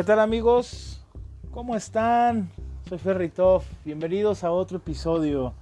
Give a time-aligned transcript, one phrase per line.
[0.00, 1.04] ¿Qué tal amigos?
[1.50, 2.50] ¿Cómo están?
[2.88, 3.64] Soy Ferritov.
[3.84, 5.52] Bienvenidos a otro episodio.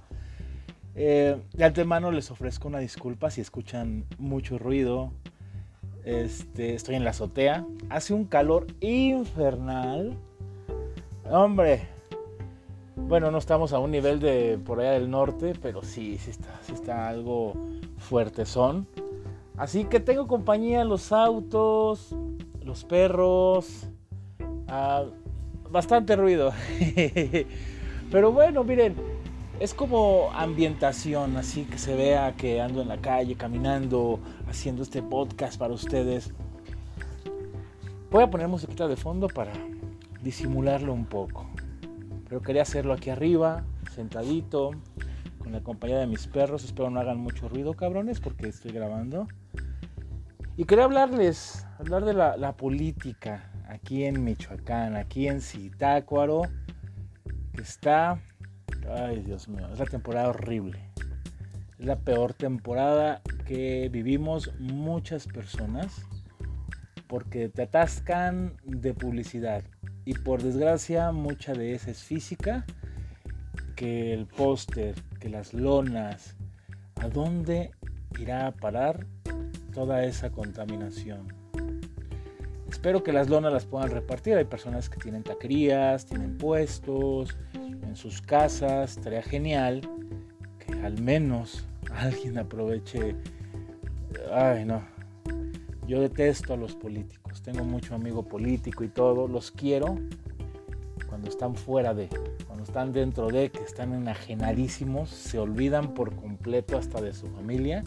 [0.95, 5.11] Eh, de antemano les ofrezco una disculpa si escuchan mucho ruido.
[6.05, 7.65] Este, estoy en la azotea.
[7.89, 10.15] Hace un calor infernal.
[11.29, 11.89] Hombre.
[12.95, 16.57] Bueno, no estamos a un nivel de por allá del norte, pero sí, sí está,
[16.61, 17.55] sí está algo
[17.97, 18.87] fuerte son.
[19.57, 22.15] Así que tengo compañía en los autos,
[22.63, 23.89] los perros,
[24.69, 25.05] ah,
[25.69, 26.51] bastante ruido.
[28.11, 28.95] Pero bueno, miren,
[29.59, 35.01] es como ambientación, así que se vea que ando en la calle caminando, haciendo este
[35.01, 36.33] podcast para ustedes.
[38.09, 39.51] Voy a poner musiquita de fondo para
[40.23, 41.47] disimularlo un poco.
[42.27, 43.63] Pero quería hacerlo aquí arriba,
[43.93, 44.71] sentadito,
[45.39, 46.63] con la compañía de mis perros.
[46.63, 49.27] Espero no hagan mucho ruido, cabrones, porque estoy grabando.
[50.57, 56.41] Y quería hablarles, hablar de la, política aquí en Michoacán, aquí en Zitácuaro,
[57.53, 58.19] que está,
[58.89, 60.79] ay Dios mío, es la temporada horrible.
[61.77, 66.05] Es la peor temporada que vivimos muchas personas
[67.07, 69.63] porque te atascan de publicidad
[70.05, 72.65] y por desgracia mucha de esa es física,
[73.75, 76.35] que el póster, que las lonas,
[76.95, 77.71] ¿a dónde
[78.19, 79.05] irá a parar
[79.73, 81.48] toda esa contaminación?
[82.69, 84.35] Espero que las lonas las puedan repartir.
[84.35, 88.97] Hay personas que tienen taquerías, tienen puestos en sus casas.
[88.97, 89.81] Estaría genial
[90.59, 93.15] que al menos alguien aproveche.
[94.31, 94.81] Ay, no.
[95.87, 97.41] Yo detesto a los políticos.
[97.41, 99.27] Tengo mucho amigo político y todo.
[99.27, 99.97] Los quiero
[101.07, 102.07] cuando están fuera de
[102.69, 107.83] están dentro de, que están enajenadísimos, se olvidan por completo hasta de su familia,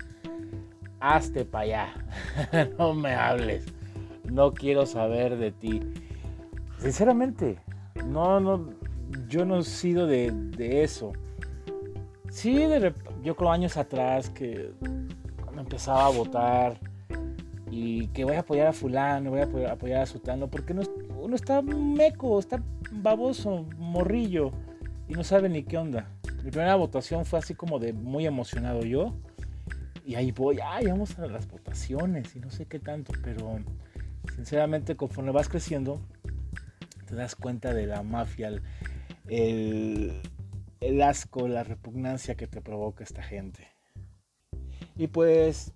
[1.00, 3.64] hazte para allá, no me hables,
[4.32, 5.80] no quiero saber de ti.
[6.78, 7.58] Sinceramente,
[8.06, 8.70] no, no,
[9.28, 11.12] yo no he sido de, eso.
[12.30, 14.72] Sí, de, yo creo años atrás que
[15.44, 16.80] cuando empezaba a votar
[17.70, 21.62] y que voy a apoyar a fulano, voy a apoyar, a sutano, porque uno está
[21.62, 24.50] meco, está baboso, morrillo
[25.08, 26.08] y no sabe ni qué onda.
[26.42, 29.14] Mi primera votación fue así como de muy emocionado yo.
[30.04, 33.60] Y ahí voy, ay, vamos a las votaciones y no sé qué tanto, pero
[34.34, 36.00] sinceramente conforme vas creciendo,
[37.06, 38.50] te das cuenta de la mafia,
[39.28, 40.22] el,
[41.02, 43.68] asco, la repugnancia que te provoca esta gente.
[44.96, 45.72] Y pues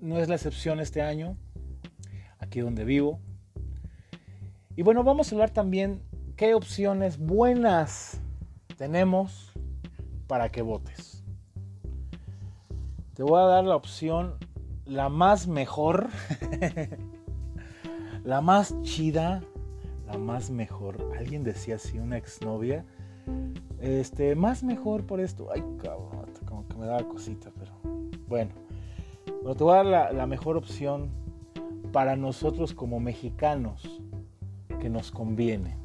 [0.00, 1.36] no es la excepción este año,
[2.38, 3.20] aquí donde vivo.
[4.74, 6.02] Y bueno, vamos a hablar también
[6.36, 8.20] qué opciones buenas
[8.78, 9.52] tenemos
[10.26, 11.22] para que votes.
[13.14, 14.38] Te voy a dar la opción,
[14.86, 16.08] la más mejor,
[18.24, 19.42] la más chida,
[20.06, 21.12] la más mejor.
[21.18, 22.84] Alguien decía así, una exnovia.
[23.80, 25.48] Este, más mejor por esto.
[25.52, 27.72] Ay, cabrón, como que me daba cosita, pero
[28.28, 28.50] bueno.
[29.24, 31.10] Pero te voy a dar la, la mejor opción
[31.92, 34.00] para nosotros como mexicanos
[34.80, 35.76] que nos conviene.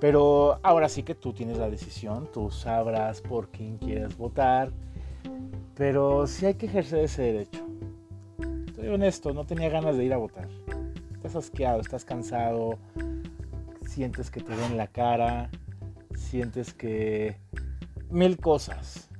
[0.00, 4.70] Pero ahora sí que tú tienes la decisión, tú sabrás por quién quieres votar,
[5.74, 7.67] pero sí hay que ejercer ese derecho.
[8.78, 10.48] Estoy honesto, no tenía ganas de ir a votar.
[11.12, 12.78] Estás asqueado, estás cansado,
[13.84, 15.50] sientes que te ven la cara,
[16.14, 17.40] sientes que
[18.08, 19.10] mil cosas.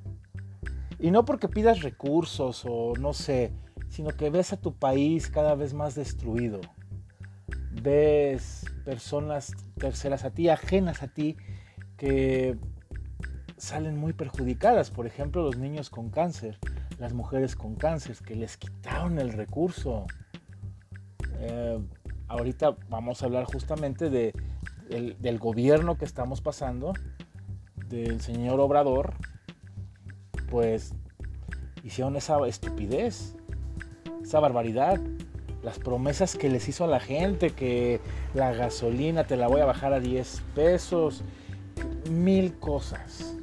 [0.97, 3.51] Y no porque pidas recursos o no sé,
[3.89, 6.61] sino que ves a tu país cada vez más destruido.
[7.81, 11.35] Ves personas terceras a ti, ajenas a ti,
[11.97, 12.55] que
[13.57, 14.89] salen muy perjudicadas.
[14.89, 16.57] Por ejemplo, los niños con cáncer,
[16.99, 20.05] las mujeres con cáncer, que les quitaron el recurso.
[21.39, 21.79] Eh,
[22.27, 24.33] ahorita vamos a hablar justamente de,
[25.19, 26.93] del gobierno que estamos pasando,
[27.87, 29.13] del señor Obrador,
[30.49, 30.93] pues
[31.83, 33.35] hicieron esa estupidez,
[34.21, 34.99] esa barbaridad
[35.63, 37.99] las promesas que les hizo a la gente, que
[38.33, 41.23] la gasolina te la voy a bajar a 10 pesos,
[42.09, 43.35] mil cosas.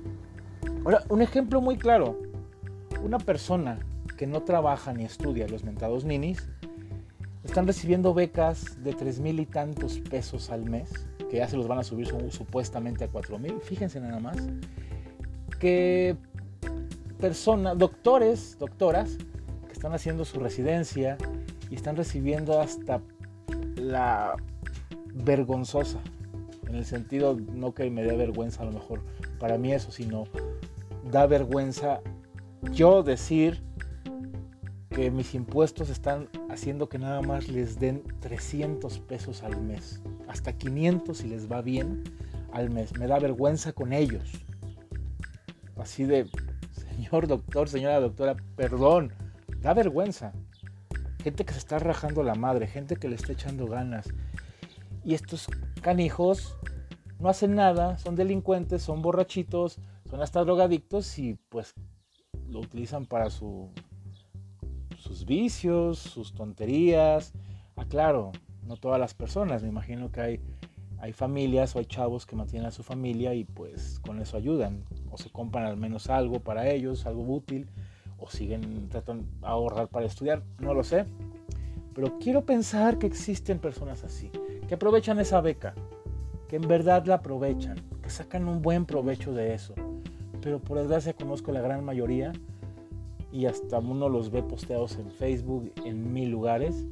[0.85, 2.19] Ahora, un ejemplo muy claro,
[3.07, 3.79] una persona
[4.17, 6.49] que no trabaja ni estudia los mentados ninis,
[7.45, 10.91] están recibiendo becas de 3 mil y tantos pesos al mes,
[11.31, 14.37] que ya se los van a subir supuestamente a 4 mil, fíjense nada más,
[15.61, 16.17] que
[17.21, 19.17] personas, doctores, doctoras,
[19.67, 21.17] que están haciendo su residencia,
[21.71, 23.01] y están recibiendo hasta
[23.77, 24.37] la
[25.15, 26.01] vergonzosa,
[26.69, 29.03] en el sentido no que me dé vergüenza a lo mejor
[29.39, 30.25] para mí eso, sino
[31.11, 32.01] da vergüenza
[32.73, 33.63] yo decir
[34.91, 40.53] que mis impuestos están haciendo que nada más les den 300 pesos al mes, hasta
[40.53, 42.05] 500 si les va bien
[42.53, 42.99] al mes.
[42.99, 44.31] Me da vergüenza con ellos.
[45.77, 46.29] Así de,
[46.73, 49.13] señor doctor, señora doctora, perdón,
[49.61, 50.33] da vergüenza.
[51.23, 54.09] Gente que se está rajando la madre, gente que le está echando ganas.
[55.05, 55.49] Y estos
[55.83, 56.57] canijos
[57.19, 59.79] no hacen nada, son delincuentes, son borrachitos,
[60.09, 61.75] son hasta drogadictos y pues
[62.49, 63.71] lo utilizan para su,
[64.99, 67.33] sus vicios, sus tonterías.
[67.77, 68.33] Ah, claro,
[68.67, 70.41] no todas las personas, me imagino que hay,
[70.99, 74.85] hay familias o hay chavos que mantienen a su familia y pues con eso ayudan.
[75.11, 77.69] O se compran al menos algo para ellos, algo útil,
[78.19, 81.07] o siguen tratando de ahorrar para estudiar, no lo sé.
[81.95, 84.31] Pero quiero pensar que existen personas así,
[84.69, 85.75] que aprovechan esa beca,
[86.49, 89.75] que en verdad la aprovechan, que sacan un buen provecho de eso.
[90.41, 92.33] Pero por desgracia conozco la gran mayoría
[93.33, 96.87] y hasta uno los ve posteados en Facebook en mil lugares.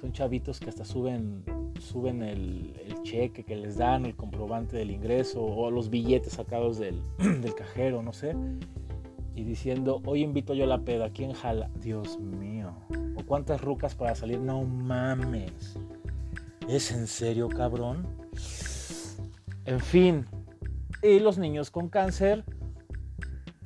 [0.00, 1.44] Son chavitos que hasta suben,
[1.80, 7.02] suben el, cheque que les dan, el comprobante del ingreso o los billetes sacados del,
[7.56, 8.34] cajero, no sé.
[9.34, 11.70] Y diciendo, hoy invito yo a la peda, ¿quién jala?
[11.80, 12.72] Dios mío.
[13.16, 14.40] ¿O cuántas rucas para salir?
[14.40, 15.76] No mames.
[16.68, 18.06] ¿Es en serio, cabrón?
[19.64, 20.26] En fin.
[21.02, 22.44] Y los niños con cáncer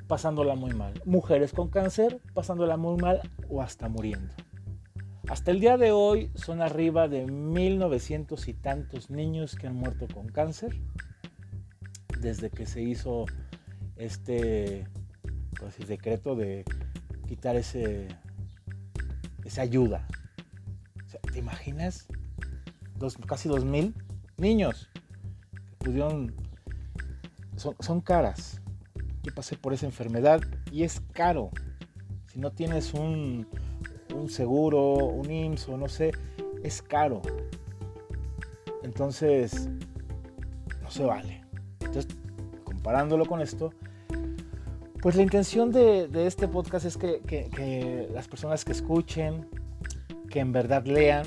[0.07, 0.95] pasándola muy mal.
[1.05, 4.35] Mujeres con cáncer pasándola muy mal o hasta muriendo.
[5.29, 10.07] Hasta el día de hoy son arriba de 1900 y tantos niños que han muerto
[10.13, 10.81] con cáncer
[12.21, 13.27] desde que se hizo
[13.97, 14.87] este
[15.59, 16.65] pues, decreto de
[17.27, 18.09] quitar ese
[19.45, 20.07] esa ayuda.
[21.33, 22.07] ¿Te imaginas?
[22.97, 23.95] Dos, casi 2000
[24.39, 24.89] niños
[25.51, 26.35] que pudieron
[27.57, 28.63] son, son caras
[29.27, 30.41] yo pasé por esa enfermedad
[30.71, 31.51] y es caro.
[32.33, 33.49] Si no tienes un,
[34.29, 36.13] seguro, un IMSS o no sé,
[36.63, 37.23] es caro.
[38.85, 39.69] Entonces,
[40.81, 41.43] no se vale.
[41.81, 42.07] Entonces,
[42.63, 43.73] comparándolo con esto,
[45.03, 49.49] pues la intención de, este podcast es que, que, las personas que escuchen,
[50.31, 51.27] que en verdad lean,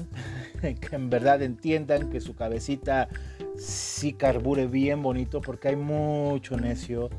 [0.62, 3.10] que en verdad entiendan, que su cabecita
[3.58, 7.10] sí carbure bien bonito, porque hay mucho necio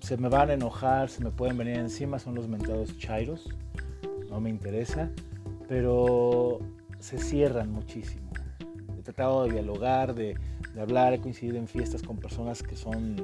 [0.00, 3.48] se me van a enojar, se me pueden venir encima, son los mentados chairos,
[4.30, 5.10] no me interesa,
[5.68, 6.60] pero
[6.98, 8.30] se cierran muchísimo.
[8.98, 10.36] He tratado de dialogar, de,
[10.78, 13.16] hablar, he coincidido en fiestas con personas que son,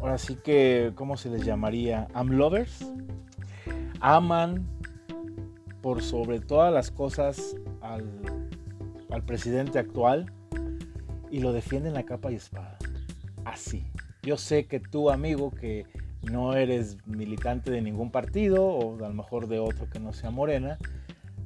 [0.00, 2.08] ahora sí que, ¿cómo se les llamaría?
[2.14, 2.90] Amlovers.
[4.00, 4.66] Aman
[5.80, 8.04] por sobre todas las cosas al,
[9.10, 10.32] al presidente actual
[11.30, 12.78] y lo defienden a capa y espada.
[13.44, 13.84] Así.
[14.24, 15.86] Yo sé que tú, amigo, que
[16.22, 20.30] no eres militante de ningún partido o a lo mejor de otro que no sea
[20.30, 20.78] morena,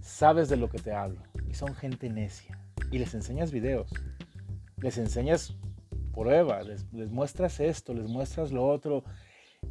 [0.01, 1.21] sabes de lo que te hablo.
[1.49, 2.59] Y son gente necia.
[2.91, 3.91] Y les enseñas videos.
[4.77, 5.57] Les enseñas
[6.15, 6.67] pruebas.
[6.93, 9.03] Les, muestras esto, les muestras lo otro.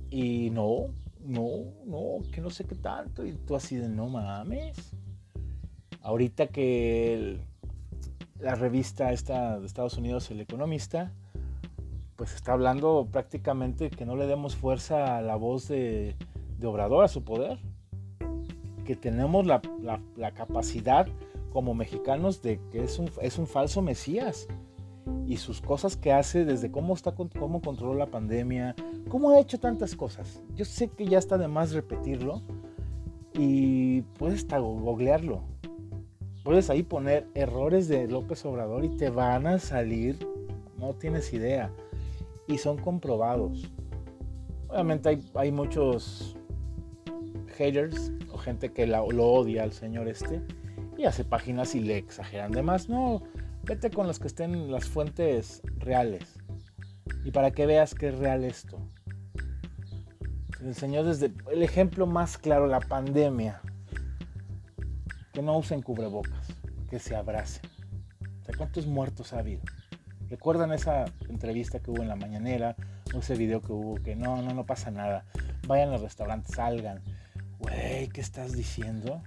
[0.09, 1.48] Y no, no,
[1.86, 3.25] no, que no sé qué tanto.
[3.25, 4.94] Y tú así de no mames.
[6.01, 7.39] Ahorita que
[8.39, 11.13] la revista esta de Estados Unidos, El Economista,
[12.18, 16.16] pues está hablando prácticamente que no le demos fuerza a la voz de,
[16.64, 17.60] Obrador, a su poder.
[18.83, 19.62] Que tenemos la,
[20.33, 21.07] capacidad
[21.54, 24.47] como mexicanos de que es un, es un, falso Mesías.
[25.28, 28.76] Y sus cosas que hace, desde cómo, está, cómo controló la pandemia,
[29.09, 30.42] cómo ha hecho tantas cosas.
[30.56, 32.42] Yo sé que ya está de más repetirlo
[33.33, 35.42] y puedes hasta googlearlo.
[36.44, 40.18] Puedes ahí poner errores de López Obrador y te van a salir,
[40.78, 41.71] no tienes idea
[42.47, 43.71] y son comprobados.
[44.69, 46.35] Obviamente hay, muchos
[47.57, 50.42] haters o gente que lo odia al señor este
[50.97, 52.89] y hace páginas y le exageran de más.
[52.89, 53.21] No,
[53.63, 56.39] vete con los que estén las fuentes reales
[57.23, 58.80] y para que veas que es real esto.
[60.61, 63.61] El señor desde el ejemplo más claro, la pandemia.
[65.33, 66.47] Que no usen cubrebocas,
[66.89, 67.69] que se abracen.
[68.57, 69.61] ¿cuántos muertos ha habido?
[70.30, 72.76] ¿Recuerdan esa entrevista que hubo en la mañanera?
[73.16, 75.26] O ese video que hubo que no, no, no pasa nada.
[75.68, 77.02] Vayan al restaurante, salgan.
[77.60, 79.22] Güey, ¿qué estás diciendo?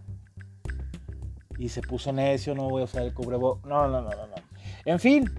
[1.59, 3.65] Y se puso necio, no voy a usar el cubrebocas.
[3.65, 4.35] No, no, no, no, no.
[4.85, 5.31] En fin,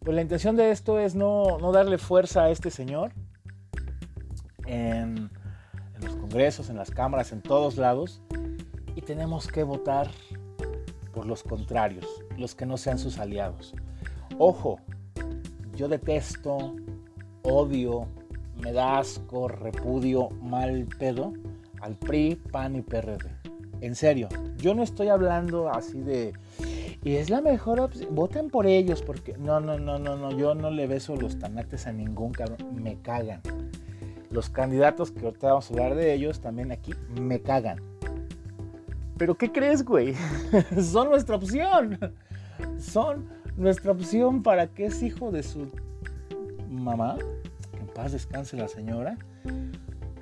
[0.00, 3.12] pues la intención de esto es no, no darle fuerza a este señor
[4.66, 5.30] en
[6.00, 8.22] los congresos, en las cámaras, en todos lados.
[8.94, 10.10] Y tenemos que votar
[11.12, 13.74] por los contrarios, los que no sean sus aliados.
[14.38, 14.80] Ojo,
[15.76, 16.76] yo detesto,
[17.42, 18.06] odio,
[18.62, 19.02] me da
[19.48, 21.32] repudio, mal pedo
[21.80, 23.30] al PRI, PAN y PRD.
[23.80, 26.32] En serio, yo no estoy hablando así de...
[27.02, 28.14] Y es la mejor opción.
[28.14, 29.36] Voten por ellos porque...
[29.36, 30.30] No, no, no, no, no.
[30.30, 32.82] Yo no le beso los tanates a ningún cabrón.
[32.82, 33.42] Me cagan.
[34.30, 37.82] Los candidatos que ahorita vamos a hablar de ellos también aquí me cagan.
[39.18, 40.14] Pero ¿qué crees, güey?
[40.80, 41.98] Son nuestra opción.
[42.78, 45.68] Son nuestra opción para que es hijo de su
[46.68, 47.16] mamá,
[47.72, 49.16] que en paz descanse la señora,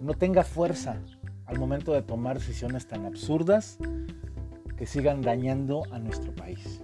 [0.01, 0.97] no tenga fuerza
[1.47, 3.79] al momento de tomar decisiones tan absurdas
[4.77, 6.83] que sigan dañando a nuestro país.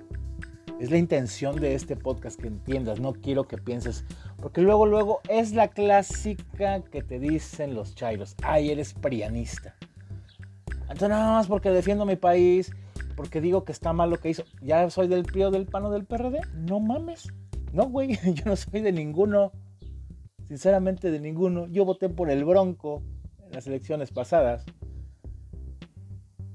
[0.78, 4.05] Es la intención de este podcast que entiendas, no quiero que pienses,
[4.40, 9.75] porque luego, luego es la clásica que te dicen los chairos, ay, eres prianista.
[10.83, 12.71] Entonces nada más porque defiendo mi país,
[13.18, 16.04] porque digo que está mal lo que hizo, ya soy del PRI del PAN del
[16.04, 17.26] PRD, no mames.
[17.72, 19.50] No, güey, yo no soy de ninguno.
[20.46, 21.66] Sinceramente de ninguno.
[21.66, 23.02] Yo voté por el Bronco
[23.44, 24.64] en las elecciones pasadas.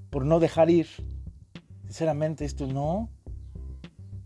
[0.10, 0.88] Por no dejar ir.
[1.84, 3.10] Sinceramente, esto no.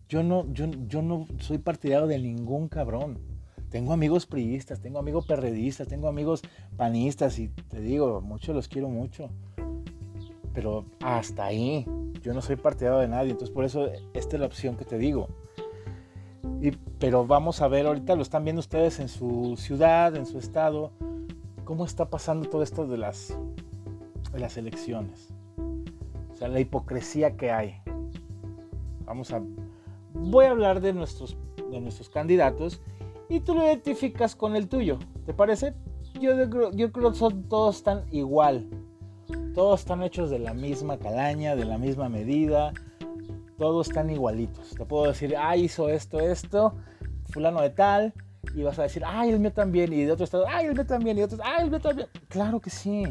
[0.07, 3.17] Yo no, yo, yo no soy partidario de ningún cabrón.
[3.71, 6.43] Tengo amigos priistas, tengo amigos perredistas, tengo amigos
[6.75, 9.31] panistas y te digo, muchos los quiero mucho.
[10.53, 11.85] Pero hasta ahí,
[12.27, 13.31] yo no soy partidario de nadie.
[13.31, 15.29] Entonces por eso esta es la opción que te digo.
[16.61, 20.37] Y, pero vamos a ver, ahorita lo están viendo ustedes en su ciudad, en su
[20.37, 20.91] estado,
[21.63, 23.37] cómo está pasando todo esto de las,
[24.33, 25.29] de las elecciones.
[26.31, 27.75] O sea, la hipocresía que hay.
[29.05, 29.41] Vamos a...
[30.13, 31.37] Voy a hablar de nuestros,
[31.71, 32.81] de nuestros candidatos
[33.29, 34.99] y tú lo identificas con el tuyo.
[35.25, 35.75] ¿Te parece?
[36.19, 38.67] Yo, yo creo que son, todos están igual.
[39.57, 42.73] Todos están hechos de la misma calaña, de la misma medida
[43.57, 44.75] todos están igualitos.
[44.75, 46.75] Te puedo decir, ah, hizo esto, esto,
[47.31, 48.13] fulano de tal,
[48.53, 50.85] y vas a decir, ay, el mío también, y de otro estado, ay, el mío
[50.85, 52.07] también, y de otro, ay, el mío también.
[52.27, 53.03] Claro que sí.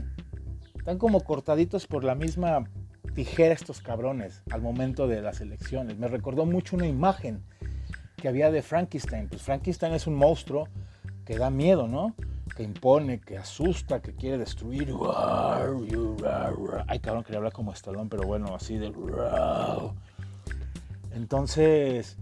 [0.77, 2.71] Están como cortaditos por la misma
[3.13, 5.99] tijera estos cabrones al momento de las elecciones.
[5.99, 7.43] Me recordó mucho una imagen
[8.17, 9.29] que había de Frankenstein.
[9.29, 10.69] Pues Frankenstein es un monstruo
[11.25, 12.15] que da miedo, ¿no?
[12.55, 14.95] Que impone, que asusta, que quiere destruir.
[16.87, 18.93] Ay, cabrón, quería hablar como Stallone, pero bueno, así de...
[21.13, 22.17] Entonces,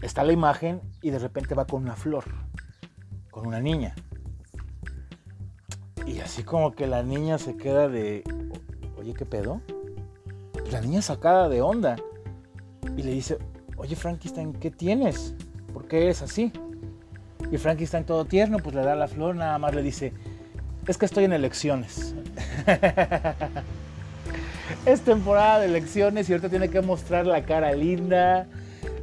[0.00, 2.24] está la imagen y de repente va con una flor,
[3.30, 3.94] con una niña.
[6.06, 8.24] Y así como que la niña se queda de,
[8.98, 9.60] oye, ¿qué pedo?
[10.70, 11.96] La niña sacada de onda
[12.96, 13.38] y le dice,
[13.76, 15.34] oye Frankenstein, ¿qué tienes?
[15.72, 16.52] ¿Por qué eres así?
[17.52, 20.14] Y Frankenstein todo tierno, pues le da la flor, nada más le dice,
[20.86, 22.14] es que estoy en elecciones.
[24.86, 28.46] es temporada de elecciones y ahorita tiene que mostrar la cara linda,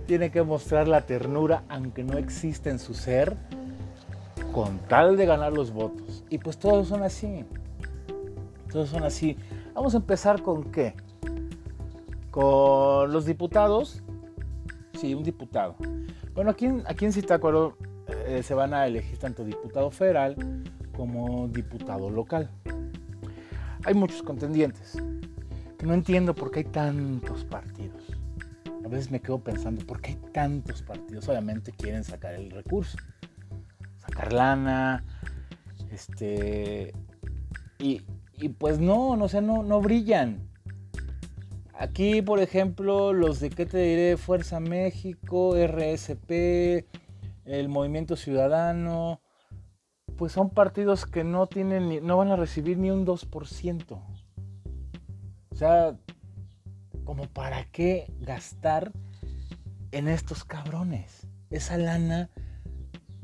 [0.08, 3.38] tiene que mostrar la ternura, aunque no existe en su ser,
[4.52, 6.24] con tal de ganar los votos.
[6.32, 7.46] Y pues todos son así.
[8.72, 9.38] Todos son así.
[9.76, 10.96] Vamos a empezar con qué?
[12.32, 14.02] Con los diputados.
[15.00, 15.76] Sí, un diputado.
[16.34, 17.78] Bueno, aquí, aquí en Zitácuaro
[18.26, 20.36] eh, se van a elegir tanto diputado federal
[20.96, 22.50] como diputado local.
[23.86, 24.98] Hay muchos contendientes
[25.86, 28.04] no entiendo por qué hay tantos partidos.
[28.84, 31.28] A veces me quedo pensando, ¿por qué hay tantos partidos?
[31.30, 32.98] Obviamente quieren sacar el recurso,
[33.98, 35.04] sacar lana,
[35.92, 36.94] este,
[37.78, 38.02] y,
[38.58, 40.50] pues no, no no, no brillan.
[41.74, 46.86] Aquí, por ejemplo, los de qué te diré, Fuerza México, RSP,
[47.50, 49.22] el Movimiento Ciudadano,
[50.18, 54.02] pues son partidos que no tienen, no van a recibir ni un 2%
[55.60, 55.98] sea,
[57.04, 58.94] como para qué gastar
[59.92, 61.28] en estos cabrones.
[61.50, 62.30] Esa lana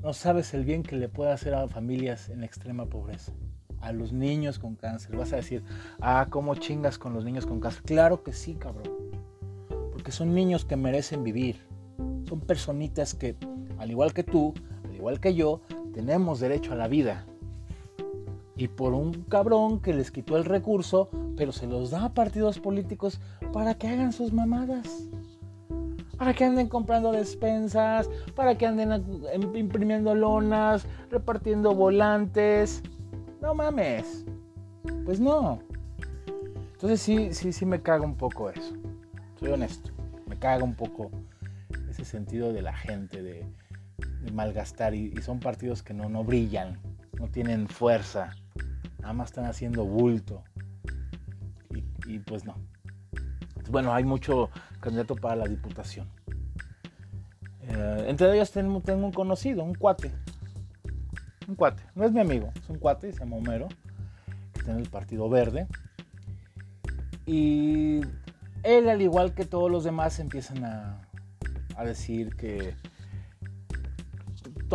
[0.01, 3.31] no sabes el bien que le puede hacer a familias en extrema pobreza.
[3.79, 5.15] A los niños con cáncer.
[5.15, 5.63] Vas a decir,
[6.01, 7.83] ah, ¿cómo chingas con los niños con cáncer?
[7.83, 8.91] Claro que sí, cabrón.
[9.93, 11.61] Porque son niños que merecen vivir.
[12.27, 13.37] Son personitas que,
[13.77, 14.53] al igual que tú,
[14.83, 15.61] al igual que yo,
[15.93, 17.25] tenemos derecho a la vida
[18.57, 22.59] y por un cabrón que les quitó el recurso, pero se los da a partidos
[22.59, 23.19] políticos
[23.51, 25.09] para que hagan sus mamadas.
[26.17, 29.03] Para que anden comprando despensas, para que anden
[29.55, 32.81] imprimiendo lonas, repartiendo volantes.
[33.41, 34.25] No mames.
[35.03, 35.59] Pues no.
[36.73, 38.73] Entonces sí, sí, sí me caga un poco eso.
[39.37, 39.91] Soy honesto.
[40.27, 41.11] Me caga un poco
[41.89, 43.45] ese sentido de la gente, de,
[44.31, 44.93] malgastar.
[44.93, 46.79] Y, son partidos que no, no brillan,
[47.19, 48.31] no tienen fuerza
[49.05, 50.43] nada más están haciendo bulto.
[52.07, 52.55] Y, pues no.
[53.69, 56.09] Bueno, hay mucho candidato para la diputación.
[57.61, 60.11] Eh, entre ellos tengo, un conocido, un cuate.
[61.47, 61.83] Un cuate.
[61.93, 63.67] No es mi amigo, es un cuate, se llama Homero.
[64.55, 65.67] está en el Partido Verde.
[67.27, 68.01] Y
[68.63, 71.01] él, al igual que todos los demás, empiezan a,
[71.85, 72.73] decir que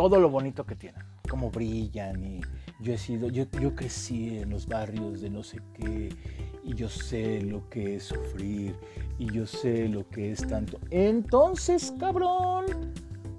[0.09, 2.41] todo lo bonito que tienen, cómo brillan y
[2.79, 6.09] yo he sido, yo, yo crecí en los barrios de no sé qué
[6.63, 8.75] y yo sé lo que es sufrir
[9.19, 10.79] y yo sé lo que es tanto.
[10.89, 12.65] Entonces, cabrón,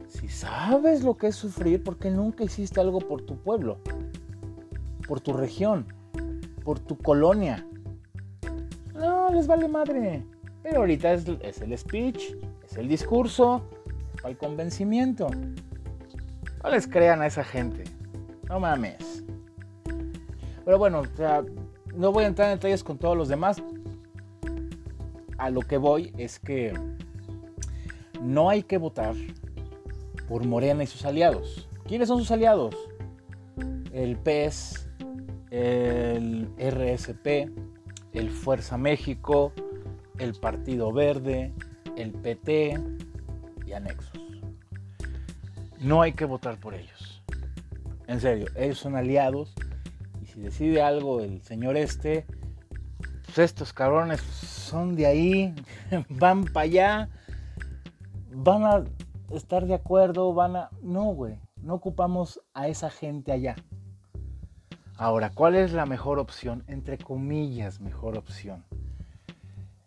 [0.07, 3.79] si sabes lo que es sufrir, ¿por qué nunca hiciste algo por tu pueblo?
[5.09, 5.87] Por tu región,
[6.63, 7.67] por tu colonia.
[8.95, 10.25] No, les vale madre.
[10.63, 13.65] Pero ahorita es, el speech, es el discurso,
[14.19, 15.29] es el convencimiento.
[16.63, 17.85] No les crean a esa gente.
[18.49, 19.25] No mames.
[20.65, 21.03] Pero bueno,
[21.95, 23.63] no voy a entrar en detalles con todos los demás.
[25.39, 26.73] A lo que voy es que
[28.21, 29.15] no hay que votar
[30.29, 31.69] por Morena y sus aliados.
[31.87, 32.77] ¿Quiénes son sus aliados?
[33.93, 34.89] El PES,
[35.51, 37.51] el RSP,
[38.13, 39.53] el Fuerza México,
[40.19, 41.53] el Partido Verde,
[41.97, 42.81] el PT
[43.67, 44.22] y anexos.
[45.83, 47.25] No hay que votar por ellos.
[48.07, 49.55] En serio, ellos son aliados
[50.23, 52.27] y si decide algo el señor este,
[53.25, 55.55] pues estos cabrones son de ahí,
[56.09, 57.09] van para allá,
[58.33, 58.85] van a
[59.31, 60.71] estar de acuerdo, van a...
[60.83, 63.57] No, güey, no ocupamos a esa gente allá.
[64.97, 66.63] Ahora, ¿cuál es la mejor opción?
[66.69, 68.65] Entre comillas, mejor opción.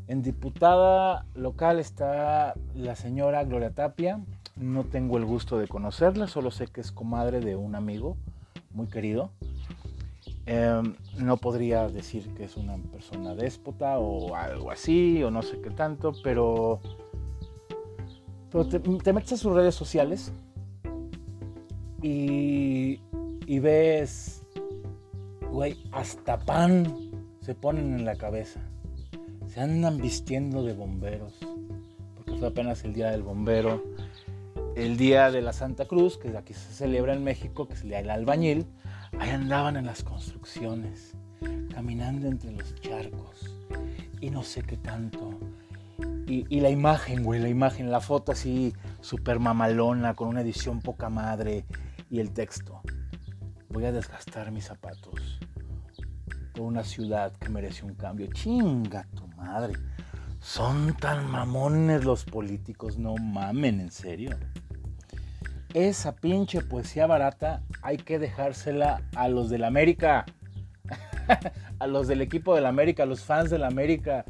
[0.07, 4.19] En diputada local está la señora Gloria Tapia.
[4.55, 8.17] No tengo el gusto de conocerla, solo sé que es comadre de un amigo
[8.71, 9.31] muy querido.
[10.45, 15.59] Em, no podría decir que es una persona déspota o algo así, o no sé
[15.61, 16.79] qué tanto, pero,
[18.51, 20.31] pero te, metes a sus redes sociales
[22.01, 22.99] y,
[23.47, 24.43] y ves,
[25.51, 26.85] güey, hasta pan
[27.41, 28.61] se ponen en la cabeza
[29.55, 31.33] se andan vistiendo de bomberos,
[32.15, 33.81] porque fue apenas el día del bombero,
[34.75, 37.89] el día de la Santa Cruz, que aquí se celebra en México, que es el
[37.89, 38.65] día del albañil,
[39.19, 41.15] ahí andaban en las construcciones,
[41.73, 43.55] caminando entre los charcos,
[44.19, 45.39] y no sé qué tanto.
[46.27, 51.09] Y, la imagen, güey, la imagen, la foto así súper mamalona, con una edición poca
[51.09, 51.65] madre,
[52.09, 52.81] y el texto.
[53.69, 55.39] Voy a desgastar mis zapatos
[56.53, 58.27] por una ciudad que merece un cambio.
[58.27, 59.73] Chinga madre.
[60.39, 64.37] Son tan mamones los políticos, no mamen, en serio.
[65.75, 70.23] Esa pinche poesía barata hay que dejársela a los del América.
[71.79, 74.23] a los del equipo del América, a los fans del América.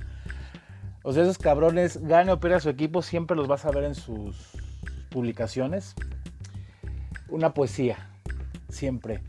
[1.03, 3.93] O sea, esos cabrones, gane o pierda su equipo, siempre los vas a ver en
[3.93, 4.57] sus
[5.11, 5.93] publicaciones.
[7.29, 8.09] Una poesía,
[8.69, 9.21] siempre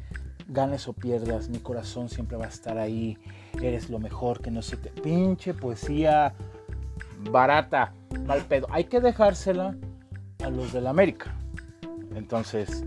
[0.48, 3.18] ganes o pierdas, mi corazón siempre va a estar ahí,
[3.60, 4.88] eres lo mejor, que no sé qué.
[4.88, 6.32] Pinche poesía
[7.30, 7.92] barata,
[8.26, 8.68] mal pedo.
[8.70, 9.76] Hay que dejársela
[10.42, 11.36] a los de la América.
[12.16, 12.84] Entonces,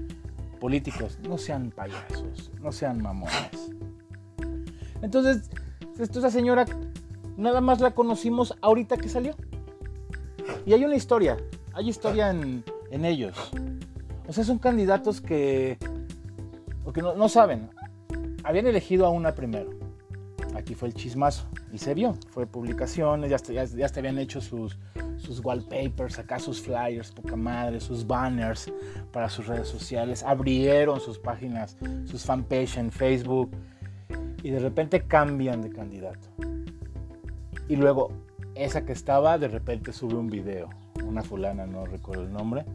[0.60, 3.72] políticos, no sean payasos, no sean mamones.
[5.02, 5.50] Entonces,
[5.98, 6.66] esta señora
[7.38, 9.36] nada más la conocimos ahorita que salió.
[10.66, 11.38] Y hay una historia,
[11.74, 13.38] hay historia en, en ellos.
[14.28, 15.78] O sea, son candidatos que
[16.90, 17.70] porque no, saben,
[18.44, 19.70] habían elegido a una primero.
[20.60, 24.78] Aquí fue el chismazo y se vio, fue publicaciones, ya, ya, ya habían hecho sus,
[25.16, 28.70] sus wallpapers, acá sus flyers, poca madre, sus banners
[29.14, 33.52] para sus redes sociales, abrieron sus páginas, sus fanpage en Facebook
[34.44, 36.28] y de repente cambian de candidato.
[37.70, 38.12] Y luego
[38.56, 40.70] esa que estaba de repente sube un video,
[41.06, 42.66] una fulana, no recuerdo el nombre,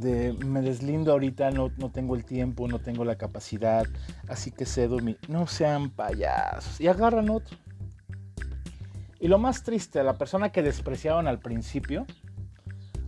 [0.00, 3.86] de me deslindo ahorita, no, no tengo el tiempo, no tengo la capacidad,
[4.28, 5.16] así que cedo mi...
[5.28, 6.80] No sean payasos.
[6.80, 7.56] Y agarran otro.
[9.20, 12.06] Y lo más triste, la persona que despreciaron al principio,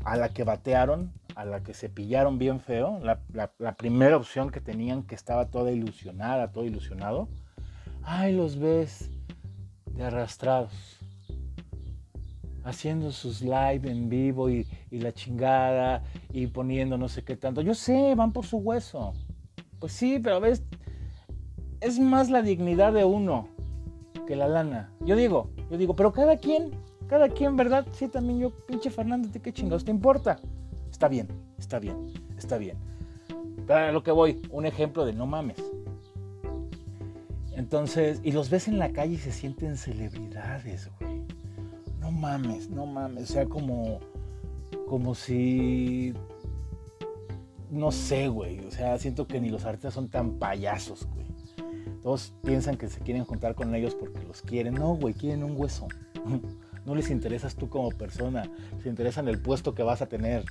[0.04, 3.20] a la que batearon, a la que se pillaron bien feo, la,
[3.58, 7.28] la primera opción que tenían que estaba toda ilusionada, todo ilusionado,
[8.02, 9.10] ay, los ves
[9.92, 10.99] de arrastrados
[12.64, 17.62] haciendo sus live en vivo y, la chingada y poniendo no sé qué tanto.
[17.62, 19.14] Yo sé, van por su hueso.
[19.78, 20.64] Pues sí, pero a veces
[21.80, 23.48] es más la dignidad de uno
[24.26, 24.92] que la lana.
[25.00, 26.70] Yo digo, yo digo, pero cada quien,
[27.08, 27.86] cada quien, ¿verdad?
[27.92, 30.38] Sí, también yo, pinche Fernando, ¿qué chingados te importa?
[30.90, 32.76] Está bien, está bien, está bien.
[33.66, 35.56] Pero a lo que voy, un ejemplo de no mames.
[37.56, 41.29] Entonces, y los ves en la calle y se sienten celebridades, güey
[42.10, 44.00] no mames, no mames, o sea, como,
[44.88, 46.12] como si,
[47.70, 51.26] no sé, güey, o sea, siento que ni los artistas son tan payasos, güey.
[52.02, 54.72] Todos piensan que se quieren juntar con ellos porque los quieren.
[54.74, 55.88] No, güey, quieren un hueso.
[56.86, 58.50] No les interesas tú como persona,
[58.82, 60.46] se interesan el puesto que vas a tener.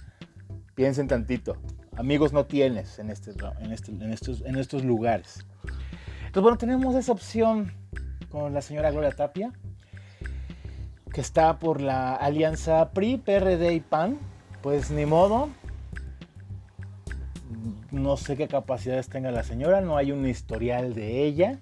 [0.76, 1.58] Piensen tantito.
[1.98, 5.44] Amigos no tienes en, este, en, este, en, estos, en estos lugares.
[6.20, 7.74] Entonces, bueno, tenemos esa opción
[8.30, 9.52] con la señora Gloria Tapia,
[11.14, 14.18] que está por la alianza PRI, PRD y PAN.
[14.62, 15.50] Pues ni modo.
[17.92, 21.60] No sé qué capacidades tenga la señora, no hay un historial de ella.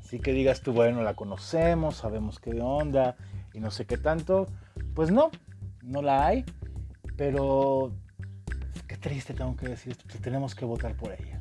[0.00, 3.16] Así que digas tú, bueno, la conocemos, sabemos qué onda
[3.52, 4.46] y no sé qué tanto.
[4.94, 5.30] Pues no,
[5.82, 6.44] no la hay.
[7.16, 7.92] Pero
[8.86, 11.38] qué triste tengo que decir esto, tenemos que votar por ella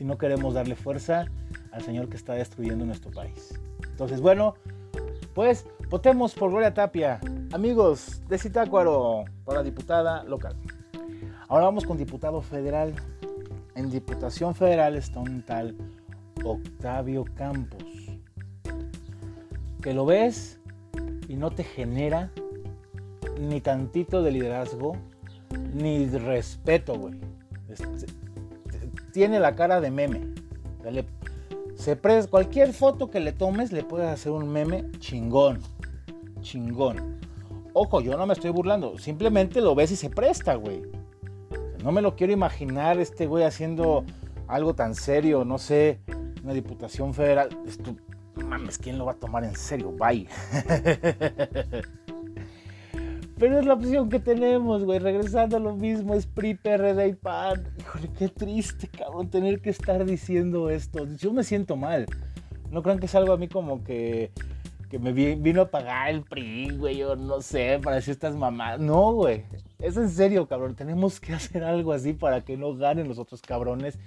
[0.00, 1.26] si no queremos darle fuerza
[1.72, 3.60] al señor que está destruyendo nuestro país.
[3.86, 4.54] Entonces, bueno,
[5.34, 7.20] pues votemos por Gloria Tapia,
[7.52, 10.56] amigos de Zitácuaro, para diputada local.
[11.48, 12.94] Ahora vamos con diputado federal.
[13.74, 15.76] En Diputación Federal está un tal
[16.44, 17.84] Octavio Campos,
[19.82, 20.58] que lo ves
[21.28, 22.30] y no te genera
[23.38, 24.96] ni tantito de liderazgo,
[25.74, 27.20] ni respeto, güey
[29.12, 30.20] tiene la cara de meme.
[31.74, 31.96] se
[32.28, 35.60] cualquier foto que le tomes le puedes hacer un meme chingón.
[36.40, 37.18] Chingón.
[37.72, 38.98] Ojo, yo no me estoy burlando.
[38.98, 40.82] Simplemente lo ves y se presta, güey.
[41.84, 44.04] No me lo quiero imaginar este güey haciendo
[44.48, 46.00] algo tan serio, no sé,
[46.42, 47.48] una diputación federal.
[47.66, 47.96] Esto,
[48.44, 49.92] mames, ¿quién lo va a tomar en serio?
[49.92, 50.26] Bye.
[53.38, 54.98] Pero es la opción que tenemos, güey.
[54.98, 57.72] Regresando a lo mismo, es PRI, PRD y PAN.
[57.78, 61.06] Híjole, qué triste, cabrón, tener que estar diciendo esto.
[61.16, 62.04] Yo me siento mal.
[62.70, 64.30] No crean que es algo a mí como que,
[64.90, 68.78] que me vino a pagar el PRI, güey, o no sé, para decir estas mamás.
[68.80, 69.44] No, güey.
[69.78, 70.74] Es en serio, cabrón.
[70.74, 73.98] Tenemos que hacer algo así para que no ganen los otros cabrones.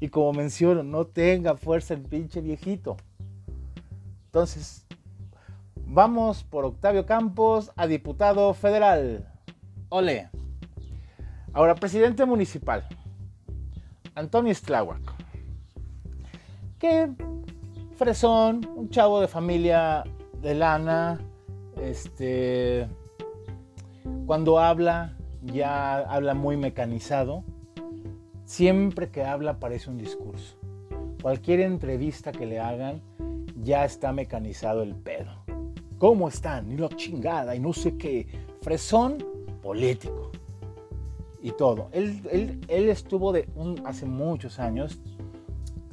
[0.00, 2.96] Y como menciono, no tenga fuerza el pinche viejito.
[4.26, 4.86] Entonces,
[5.92, 9.28] Vamos por Octavio Campos a diputado federal.
[9.88, 10.30] Ole.
[11.52, 12.86] Ahora, presidente municipal.
[14.14, 15.00] Antonio Stláhuac.
[16.78, 17.10] Que
[17.96, 20.04] fresón, un chavo de familia
[20.40, 21.20] de lana.
[21.80, 22.88] Este.
[24.26, 27.44] Cuando habla, ya habla muy mecanizado.
[28.44, 30.56] Siempre que habla parece un discurso.
[31.22, 33.00] Cualquier entrevista que le hagan,
[33.62, 35.30] ya está mecanizado el pedo.
[35.98, 36.72] ¿Cómo están?
[36.72, 38.26] Y la chingada, y no sé qué.
[38.62, 39.18] Fresón
[39.62, 40.30] político.
[41.42, 41.88] Y todo.
[41.92, 44.98] Él, él, estuvo de un, hace muchos años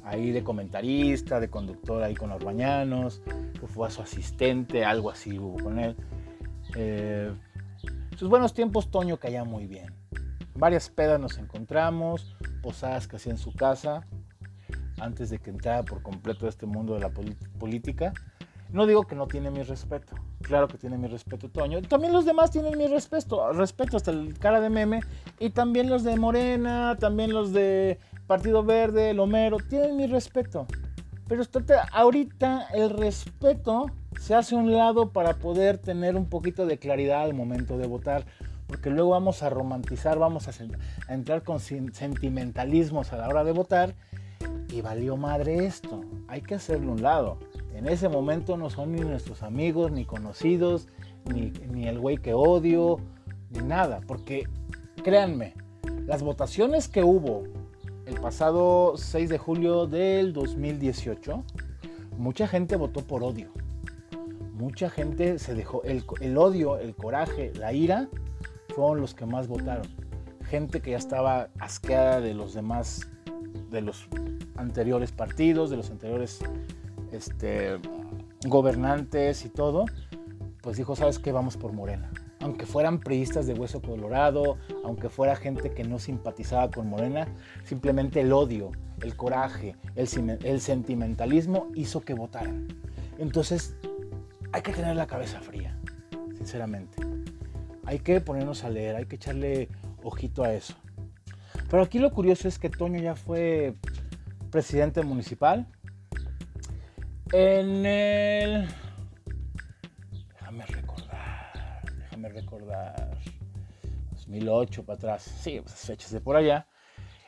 [0.07, 3.21] ahí de comentarista, de conductor ahí con los bañanos,
[3.67, 5.95] fue a su asistente, algo así hubo con él.
[6.75, 7.31] Eh,
[8.15, 9.93] sus buenos tiempos, Toño caía muy bien.
[10.55, 14.07] Varias pedas nos encontramos, posadas que hacía en su casa,
[14.99, 17.11] antes de que entrara por completo a este mundo de la
[17.59, 18.13] política.
[18.71, 20.15] No digo que no tiene mi respeto.
[20.41, 21.81] Claro que tiene mi respeto Toño.
[21.81, 23.53] También los demás tienen mi respeto.
[23.53, 25.01] Respeto hasta el cara de meme.
[25.39, 29.57] Y también los de Morena, también los de Partido Verde, Lomero.
[29.57, 30.67] Tienen mi respeto.
[31.27, 31.43] Pero
[31.93, 33.87] ahorita el respeto
[34.19, 38.25] se hace un lado para poder tener un poquito de claridad al momento de votar.
[38.67, 40.51] Porque luego vamos a romantizar, vamos a,
[41.07, 43.95] a entrar con sentimentalismos a la hora de votar.
[44.69, 46.01] Y valió madre esto.
[46.27, 47.39] Hay que hacerlo un lado
[47.77, 50.87] en ese momento no son ni nuestros amigos, ni conocidos,
[51.25, 52.97] ni, el güey que odio,
[53.51, 54.01] ni nada.
[54.07, 54.47] Porque
[55.03, 55.53] créanme,
[56.07, 57.43] las votaciones que hubo
[58.07, 61.43] el pasado 6 de julio del 2018,
[62.17, 63.51] mucha gente votó por odio.
[64.53, 68.09] Mucha gente se dejó, el, el, odio, el coraje, la ira,
[68.73, 69.85] fueron los que más votaron.
[70.45, 73.07] Gente que ya estaba asqueada de los demás,
[73.69, 74.07] de los
[74.55, 76.39] anteriores partidos, de los anteriores
[77.11, 77.77] este,
[78.45, 79.85] gobernantes y todo,
[80.61, 81.31] pues dijo, ¿sabes qué?
[81.31, 82.11] Vamos por Morena.
[82.39, 87.27] Aunque fueran priistas de hueso colorado, aunque fuera gente que no simpatizaba con Morena,
[87.63, 90.07] simplemente el odio, el coraje, el,
[90.43, 92.67] el sentimentalismo hizo que votaran.
[93.17, 93.75] Entonces,
[94.51, 95.77] hay que tener la cabeza fría,
[96.35, 96.97] sinceramente.
[97.85, 99.69] Hay que ponernos a leer, hay que echarle
[100.03, 100.75] ojito a eso.
[101.69, 103.75] Pero aquí lo curioso es que Toño ya fue
[104.51, 105.67] presidente municipal,
[107.33, 108.67] en el...
[110.33, 113.17] Déjame recordar, déjame recordar.
[114.11, 116.67] 2008 para atrás, sí, esas fechas de por allá.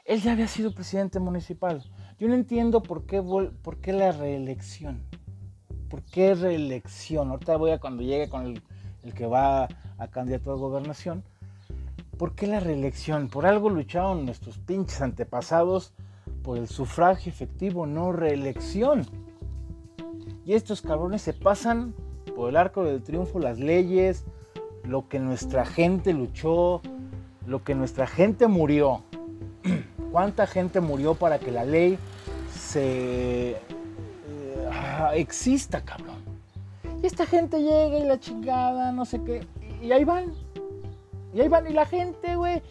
[0.06, 1.84] Él ya había sido presidente municipal.
[2.18, 5.04] Yo no entiendo por qué, por qué la reelección.
[5.90, 7.30] ¿Por qué reelección?
[7.30, 8.62] Ahorita voy a cuando llegue con
[9.04, 11.24] el que va a candidato a gobernación.
[12.18, 13.30] ¿Por qué la reelección?
[13.30, 15.94] Por algo lucharon nuestros pinches antepasados
[16.44, 19.06] por el sufragio efectivo, no reelección.
[20.50, 21.94] Y estos cabrones se pasan
[22.36, 24.26] por el arco del triunfo las leyes,
[24.84, 26.82] lo que nuestra gente luchó,
[27.46, 29.04] lo que nuestra gente murió.
[30.12, 32.00] ¿Cuánta gente murió para que la ley
[32.52, 33.58] se eh,
[35.14, 36.18] exista, cabrón?
[37.04, 39.46] Y esta gente llega y la chingada, no sé qué,
[39.84, 40.34] y ahí van.
[41.32, 42.64] Y ahí van, y la gente, güey,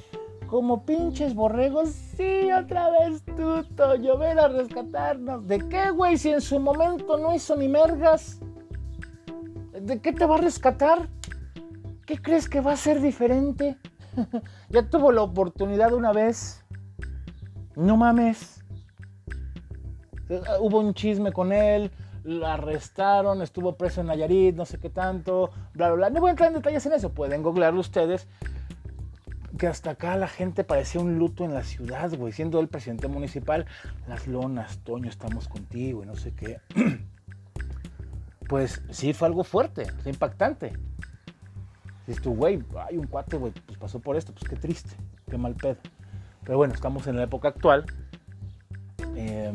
[0.49, 5.47] como pinches borregos, sí, otra vez tú, Toño, ven a rescatarnos.
[5.47, 6.17] ¿De qué, güey?
[6.17, 8.41] Si en su momento no hizo ni mergas.
[9.79, 11.09] ¿De qué te va a rescatar?
[12.07, 13.77] ¿Qué crees que va a ser diferente?
[14.71, 16.65] ya tuvo la oportunidad una vez.
[17.77, 18.65] No mames.
[20.61, 21.91] Hubo un chisme con él,
[22.25, 26.11] lo arrestaron, estuvo preso en Nayarit, no sé qué tanto, bla, bla, bla.
[26.11, 28.27] No voy a entrar en detalles en eso, pueden googlearlo ustedes.
[29.57, 32.33] Que hasta acá la gente parecía un luto en la ciudad, güey.
[32.33, 33.67] Siendo el presidente municipal,
[34.07, 36.61] las lonas, Toño, estamos contigo y no sé qué.
[38.49, 40.73] pues sí, fue algo fuerte, fue impactante.
[42.07, 44.97] Dices tú, güey, hay un cuate, güey, pues pasó por esto, pues qué triste,
[45.31, 45.77] qué mal pedo.
[46.43, 47.85] Pero bueno, estamos en la época actual.
[49.15, 49.53] Eh,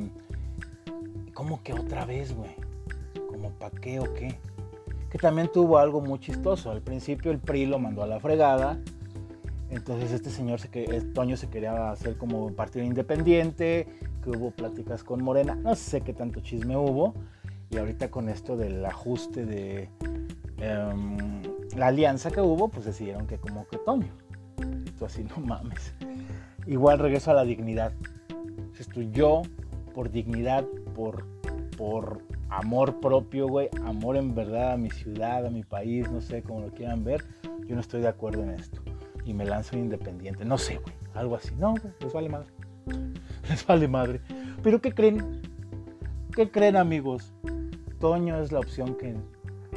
[1.34, 2.56] ¿Cómo que otra vez, güey?
[3.27, 4.38] ¿Como pa' qué o qué?
[5.10, 6.69] Que también tuvo algo muy chistoso.
[6.69, 8.77] Al principio el PRI lo mandó a la fregada.
[9.69, 10.60] Entonces este señor,
[11.13, 13.88] Toño se quería hacer como partido independiente,
[14.23, 15.56] que hubo pláticas con Morena.
[15.56, 17.13] No sé qué tanto chisme hubo.
[17.69, 19.89] Y ahorita con esto del ajuste de
[20.58, 21.41] em,
[21.76, 24.12] la alianza que hubo, pues decidieron que como que Toño.
[24.99, 25.93] Tú así, no mames.
[26.67, 27.93] Igual regreso a la dignidad.
[28.78, 29.41] Esto yo,
[29.93, 31.26] por dignidad, por,
[31.78, 36.43] por amor propio, güey, amor en verdad a mi ciudad, a mi país, no sé
[36.43, 37.23] cómo lo quieran ver,
[37.65, 38.83] yo no estoy de acuerdo en esto.
[39.26, 41.54] Y me lanzo independiente, no sé, güey, algo así.
[41.56, 42.48] No, güey, les vale madre.
[43.50, 44.22] Les vale madre.
[44.62, 45.42] Pero ¿qué creen?
[46.36, 47.34] ¿Qué creen, amigos?
[48.00, 49.16] Toño es la opción que,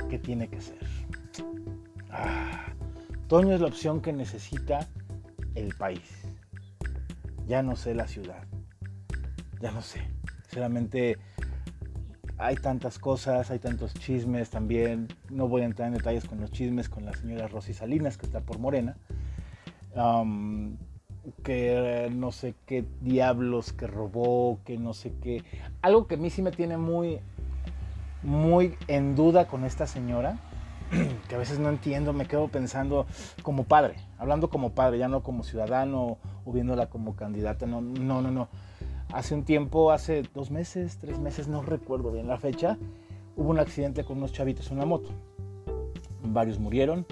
[0.09, 0.79] que tiene que ser.
[2.11, 2.73] Ah,
[3.29, 4.89] Toño es la opción que necesita
[5.55, 6.27] el país.
[7.47, 8.45] Ya no sé la ciudad.
[9.61, 10.01] Ya no sé.
[10.43, 11.19] Sinceramente,
[12.39, 15.09] hay tantas cosas, hay tantos chismes también.
[15.31, 18.27] No voy a entrar en detalles con los chismes con la señora Rosy Salinas, que
[18.27, 18.97] está por Morena.
[21.43, 25.43] Que no sé qué diablos que robó, que no sé qué.
[25.83, 27.21] Algo que a mí sí me tiene muy,
[28.23, 30.39] muy en duda con esta señora,
[31.29, 33.07] que a veces no entiendo, me quedo pensando
[33.43, 38.23] como padre, hablando como padre, ya no como ciudadano o viéndola como candidata, no, no,
[38.23, 38.49] no, no
[39.13, 42.77] hace un tiempo, hace dos meses, tres meses, no recuerdo bien la fecha,
[43.37, 45.11] hubo un accidente con unos chavitos en una moto.
[46.23, 47.07] Varios murieron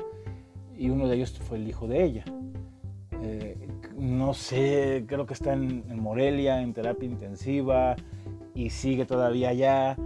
[0.77, 2.25] y uno de ellos fue el hijo de ella.
[4.05, 7.97] No sé, creo que está en, Morelia, en terapia intensiva
[8.55, 9.97] y sigue todavía allá.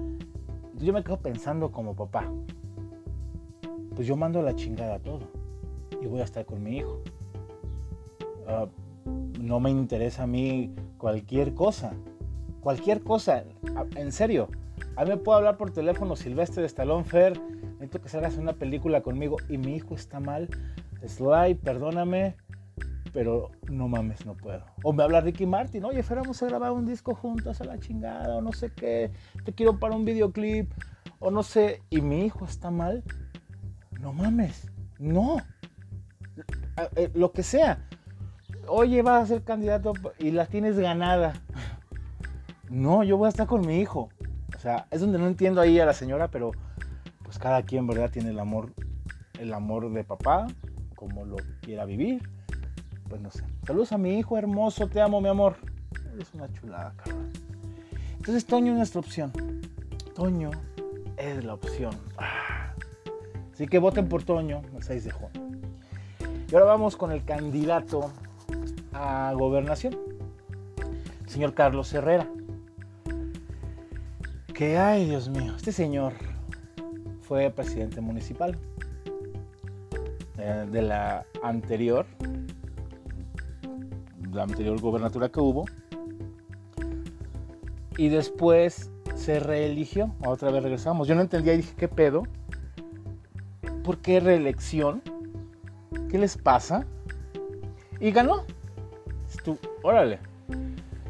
[0.74, 2.30] Yo me quedo pensando como papá,
[3.96, 5.22] pues yo mando la chingada todo
[6.00, 7.02] y voy a estar con mi hijo.
[8.46, 8.68] Ah,
[9.40, 11.92] no me interesa a mí cualquier cosa.
[12.61, 13.42] Cualquier cosa.
[13.96, 14.48] En serio.
[14.94, 17.40] A mí me puedo hablar por teléfono Silvestre de Stallone Fair.
[17.80, 20.48] Necesito que salgas una película conmigo y mi hijo está mal.
[21.04, 22.37] Sly, perdóname,
[23.12, 24.64] pero no mames, no puedo.
[24.83, 28.37] O me habla Ricky Martin, oye, Fer, a grabar un disco juntos a la chingada,
[28.37, 29.11] o no sé qué,
[29.44, 30.73] te quiero para un videoclip,
[31.18, 33.03] o no sé, y mi hijo está mal.
[34.01, 34.68] No mames,
[34.99, 35.38] no.
[36.94, 37.88] Eh, lo que sea
[38.68, 41.35] oye, vas a ser candidato y la tienes ganada.
[42.71, 44.11] No, yo voy a estar con mi hijo.
[44.57, 46.51] O sea, es donde no entiendo ahí a la señora, pero
[47.23, 48.11] pues cada quien, ¿verdad?
[48.11, 48.73] Tiene el amor,
[49.38, 50.47] el amor de papá,
[50.94, 52.23] como lo quiera vivir.
[53.09, 53.42] Pues no sé.
[53.66, 55.57] Saludos a mi hijo hermoso, te amo, mi amor.
[56.21, 57.31] Es una chulada, cabrón.
[58.16, 59.33] Entonces, Toño es nuestra opción.
[60.14, 60.51] Toño
[61.16, 61.92] es la opción.
[63.53, 65.49] Así que voten por Toño el 6 de junio.
[66.51, 68.11] Y ahora vamos con el candidato
[68.92, 69.97] a gobernación,
[71.25, 72.27] el señor Carlos Herrera.
[74.55, 76.14] Que, ay Dios mío, este señor
[77.21, 78.59] fue presidente municipal
[80.38, 82.07] eh, de la anterior,
[84.38, 85.66] la anterior gobernatura que hubo,
[87.96, 91.09] y después se reeligió, otra vez regresamos.
[91.09, 92.22] Yo no entendía y dije, ¿qué pedo?
[93.83, 95.03] ¿Por qué reelección?
[96.09, 96.87] ¿Qué les pasa?
[97.98, 98.44] Y ganó
[99.44, 100.20] tú, órale,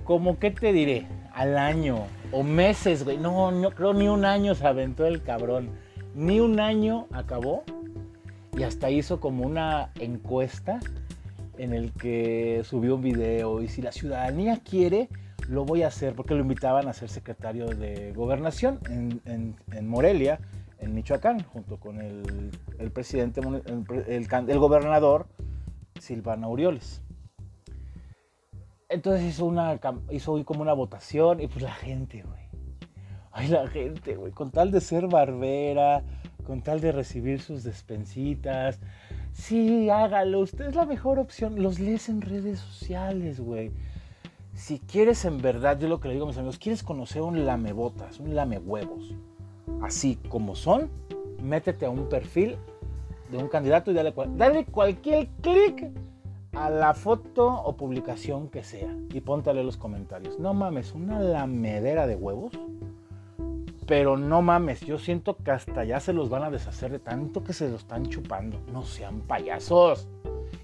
[0.04, 4.54] como que te diré, al año o meses, güey, no, no creo ni un año
[4.54, 5.70] se aventó el cabrón,
[6.14, 7.62] ni un año acabó
[8.56, 10.80] y hasta hizo como una encuesta
[11.58, 15.08] en el que subió un video y si la ciudadanía quiere,
[15.48, 18.78] lo voy a hacer porque lo invitaban a ser secretario de gobernación
[19.26, 20.40] en, Morelia,
[20.78, 22.50] en Michoacán, junto con el,
[22.92, 23.40] presidente,
[24.06, 25.26] el, gobernador
[26.00, 27.02] Silvana Aureoles.
[28.88, 29.78] Entonces hizo, una,
[30.10, 32.48] hizo como una votación y pues la gente, güey.
[33.32, 36.02] Ay, la gente, güey, con tal de ser barbera,
[36.44, 38.80] con tal de recibir sus despensitas.
[39.38, 41.62] Sí, hágalo, usted es la mejor opción.
[41.62, 43.70] Los lees en redes sociales, güey
[44.58, 47.46] si quieres en verdad, yo lo que le digo a mis amigos, quieres conocer un
[47.46, 49.14] lamebotas, un lamehuevos,
[49.82, 50.90] así como son,
[51.40, 52.56] métete a un perfil
[53.30, 55.92] de un candidato y dale, cualquier clic
[56.54, 60.40] a la foto o publicación que sea y póntale los comentarios.
[60.40, 62.52] No mames, una lamedera de huevos.
[63.88, 67.42] Pero no mames, yo siento que hasta ya se los van a deshacer de tanto
[67.42, 68.60] que se los están chupando.
[68.70, 70.06] No sean payasos.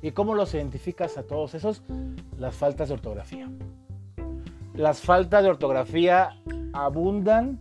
[0.02, 1.82] ¿Y cómo los identificas a todos esos?
[2.36, 3.48] Las faltas de ortografía.
[4.74, 6.36] Las faltas de ortografía
[6.74, 7.58] abundan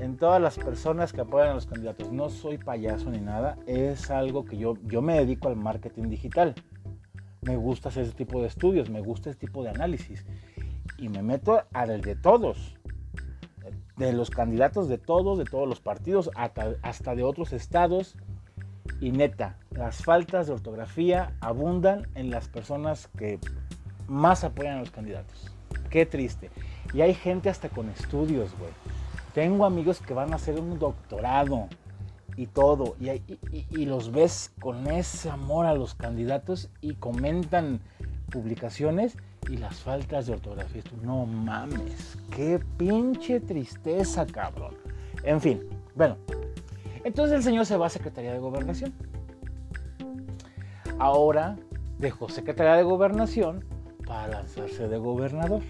[0.00, 2.10] en todas las personas que apoyan a los candidatos.
[2.10, 6.54] No soy payaso ni nada, es algo que yo, yo me dedico al marketing digital.
[7.42, 10.26] Me gusta hacer ese tipo de estudios, me gusta ese tipo de análisis.
[10.98, 12.75] Y me meto al de todos,
[13.96, 18.16] de los candidatos de todos, de todos los partidos, hasta de otros estados.
[19.00, 23.38] Y neta, las faltas de ortografía abundan en las personas que
[24.06, 25.50] más apoyan a los candidatos.
[25.90, 26.50] Qué triste.
[26.92, 28.70] Y hay gente hasta con estudios, güey.
[29.34, 31.68] Tengo amigos que van a hacer un doctorado
[32.36, 32.96] y todo.
[33.00, 37.80] Y, los ves con ese amor a los candidatos y comentan
[38.30, 39.16] publicaciones
[39.48, 40.82] y las faltas de ortografía.
[41.02, 44.74] no mames, qué pinche tristeza, cabrón.
[45.22, 45.60] En fin,
[45.94, 46.16] bueno.
[47.04, 48.92] Entonces el señor se va a Secretaría de Gobernación.
[50.98, 51.56] Ahora
[51.98, 53.64] dejó Secretaría de Gobernación
[54.06, 55.62] para lanzarse de gobernador.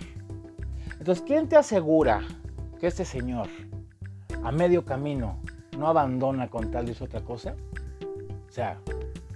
[0.98, 2.22] Entonces, ¿quién te asegura
[2.80, 3.48] que este señor
[4.42, 5.38] a medio camino
[5.78, 7.54] no abandona con tal de otra cosa?
[8.48, 8.78] O sea,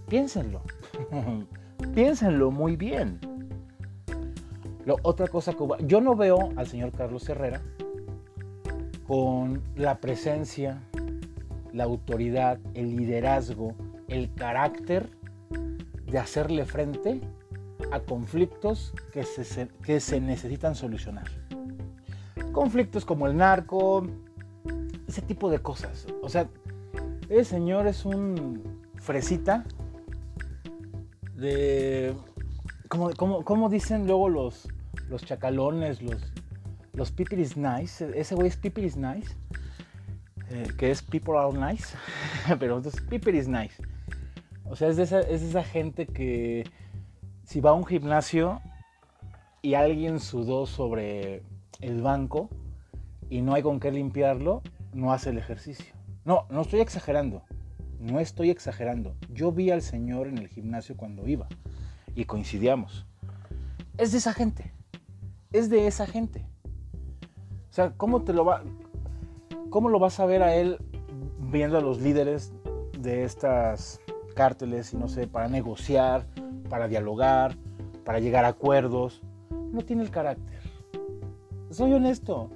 [0.08, 0.62] piénsenlo.
[1.94, 3.29] piénsenlo muy bien.
[4.90, 7.62] Lo, otra cosa que yo no veo al señor Carlos Herrera
[9.06, 10.82] con la presencia,
[11.72, 13.76] la autoridad, el liderazgo,
[14.08, 15.08] el carácter
[16.06, 17.20] de hacerle frente
[17.92, 21.28] a conflictos que se, que se necesitan solucionar.
[22.50, 24.04] Conflictos como el narco,
[25.06, 26.08] ese tipo de cosas.
[26.20, 26.48] O sea,
[27.28, 29.64] el señor es un fresita
[31.36, 32.12] de...
[32.88, 34.68] Como, como, dicen luego los,
[35.10, 36.32] los chacalones, los,
[36.94, 38.10] los pipiris nice.
[38.14, 39.36] Ese güey es pipiris nice.
[40.50, 41.96] Eh, que es people are nice.
[42.58, 43.82] Pero entonces pipiris nice.
[44.64, 46.64] O sea, es esa, es de esa gente que
[47.44, 48.62] si va a un gimnasio
[49.62, 51.42] y alguien sudó sobre
[51.80, 52.48] el banco
[53.28, 55.94] y no hay con qué limpiarlo, no hace el ejercicio.
[56.24, 57.42] No, no estoy exagerando.
[57.98, 59.14] No estoy exagerando.
[59.32, 61.48] Yo vi al Señor en el gimnasio cuando iba
[62.14, 63.06] y coincidíamos.
[63.98, 64.72] Es de esa gente.
[65.52, 66.46] Es de esa gente.
[67.70, 68.62] O sea, ¿cómo te lo va
[69.70, 70.78] cómo lo vas a ver a él
[71.50, 72.52] viendo a los líderes
[72.98, 74.00] de estas
[74.34, 76.26] cárteles y no sé, para negociar,
[76.68, 77.56] para dialogar,
[78.04, 79.22] para llegar a acuerdos.
[79.50, 80.60] No tiene el carácter.
[81.70, 82.50] Soy honesto.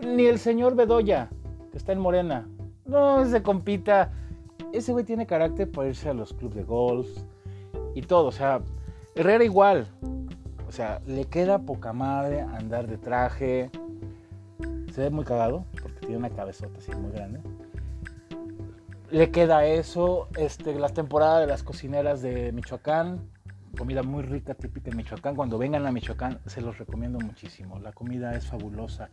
[0.00, 1.30] Ni el señor Bedoya,
[1.70, 2.48] que está en Morena.
[2.84, 4.12] No, ese compita.
[4.72, 7.08] Ese güey tiene carácter para irse a los clubes de golf
[7.94, 8.28] y todo.
[8.28, 8.60] O sea,
[9.14, 9.86] Herrera igual.
[10.70, 13.70] O sea, le queda poca madre andar de traje.
[14.94, 17.40] Se ve muy cagado porque tiene una cabezota así muy grande
[19.10, 23.28] le queda eso, este, la temporada de las cocineras de Michoacán,
[23.76, 25.34] comida muy rica, típica de Michoacán.
[25.34, 27.78] Cuando vengan a Michoacán, se los recomiendo muchísimo.
[27.80, 29.10] La comida es fabulosa,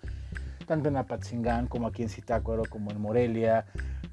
[0.68, 3.66] tanto en Apatzingán como aquí en Zitácuaro, como en Morelia,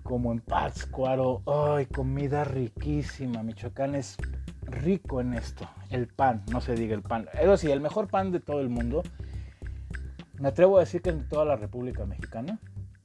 [0.05, 1.43] como en Pátzcuaro.
[1.47, 3.43] ¡Ay, comida riquísima!
[3.43, 4.17] Michoacán es
[4.63, 5.69] rico en esto.
[5.91, 7.27] El pan, no se diga el pan.
[7.35, 9.03] Eso sí, el mejor pan de todo el mundo.
[10.39, 12.59] Me atrevo a decir que en toda la República Mexicana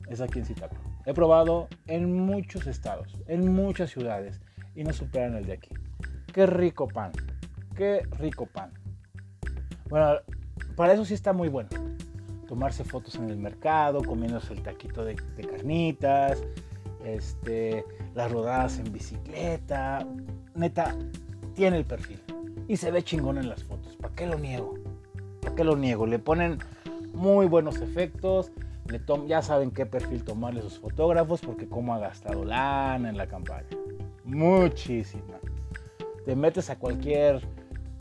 [0.08, 0.84] es aquí en Zitácuaro.
[1.06, 4.40] He probado en muchos estados, en muchas ciudades
[4.76, 5.72] y no superan el de aquí.
[6.32, 7.12] Qué rico pan,
[7.76, 8.72] qué rico pan.
[9.90, 10.18] Bueno,
[10.76, 11.70] para eso sí está muy bueno.
[12.50, 15.16] Tomarse fotos en el mercado, comiéndose el taquito de,
[15.50, 16.44] carnitas,
[17.06, 20.06] este, las rodadas en bicicleta.
[20.56, 20.96] Neta,
[21.54, 22.20] tiene el perfil.
[22.68, 23.96] Y se ve chingón en las fotos.
[23.96, 24.74] ¿Para qué lo niego?
[25.42, 26.06] ¿Para qué lo niego?
[26.06, 26.58] Le ponen
[27.14, 28.52] muy buenos efectos
[29.28, 33.68] ya saben qué perfil tomarle sus fotógrafos porque cómo ha gastado lana en la campaña.
[34.24, 35.40] Muchísima.
[36.26, 37.42] Te metes a cualquier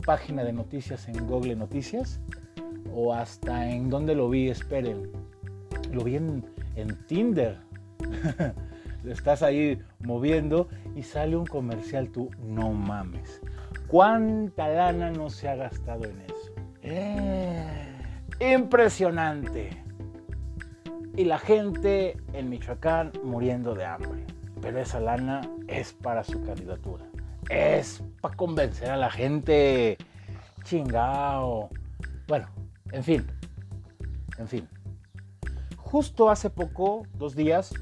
[0.05, 2.19] página de noticias en Google Noticias,
[2.93, 5.11] o hasta en donde lo vi, esperen,
[5.91, 7.57] lo vi en, en Tinder.
[9.05, 13.41] Estás ahí moviendo y sale un comercial, tú no mames.
[13.87, 16.51] ¿Cuánta lana no se ha gastado en eso?
[16.83, 17.65] Eh,
[18.39, 19.69] impresionante.
[21.15, 24.25] Y la gente en Michoacán muriendo de hambre.
[24.61, 27.05] Pero esa lana es para su candidatura.
[27.49, 29.97] Es para convencer a la gente.
[30.63, 31.69] Chingao.
[32.27, 32.47] Bueno,
[32.91, 33.27] en fin.
[34.37, 34.67] En fin.
[35.77, 37.73] Justo hace poco, dos días,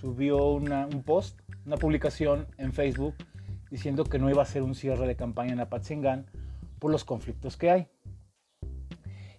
[0.00, 3.14] subió un post, una publicación en Facebook
[3.70, 6.26] diciendo que no iba a ser un cierre de campaña en Apatzingán
[6.78, 7.88] por los conflictos que hay.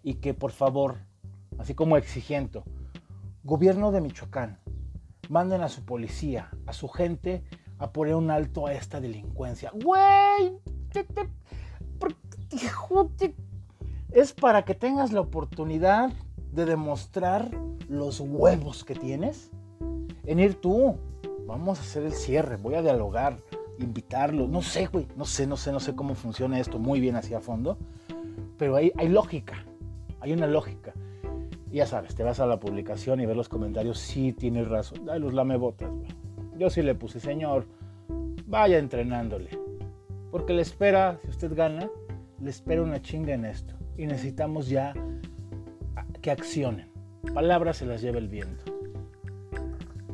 [0.04, 0.98] Y que por favor,
[1.58, 2.64] así como exigiendo,
[3.44, 4.60] gobierno de Michoacán,
[5.30, 7.44] manden a su policía, a su gente,
[7.78, 9.72] a poner un alto a esta delincuencia.
[9.74, 10.60] Güey,
[14.12, 16.12] es para que tengas la oportunidad
[16.52, 17.50] de demostrar
[17.88, 19.52] los huevos que tienes
[20.26, 20.96] en ir tú.
[21.46, 23.38] Vamos a hacer el cierre, voy a dialogar,
[23.80, 24.48] invitarlo.
[24.48, 27.40] No sé, güey, no sé, no sé, no sé cómo funciona esto muy bien hacia
[27.40, 27.78] fondo,
[28.58, 29.64] pero hay, hay lógica,
[30.20, 30.94] hay una lógica.
[31.72, 35.20] Ya sabes, te vas a la publicación y ves los comentarios, sí tienes razón, ay,
[35.20, 36.10] los lamebotas, güey.
[36.58, 37.66] Yo sí le puse, señor,
[38.48, 39.50] vaya entrenándole.
[40.32, 41.90] Porque le espera, si usted gana,
[42.42, 43.77] le espera una chinga en esto.
[43.98, 44.94] Y necesitamos ya
[46.22, 46.92] que accionen.
[47.34, 48.64] Palabras se las lleva el viento.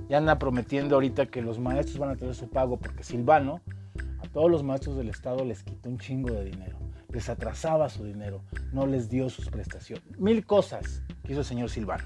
[0.09, 3.61] Ya anda prometiendo ahorita que los maestros van a tener su pago porque Silvano
[4.19, 6.77] a todos los maestros del Estado les quitó un chingo de dinero.
[7.09, 10.05] Les atrasaba su dinero, no les dio sus prestaciones.
[10.17, 12.03] Mil cosas que hizo el señor Silvano.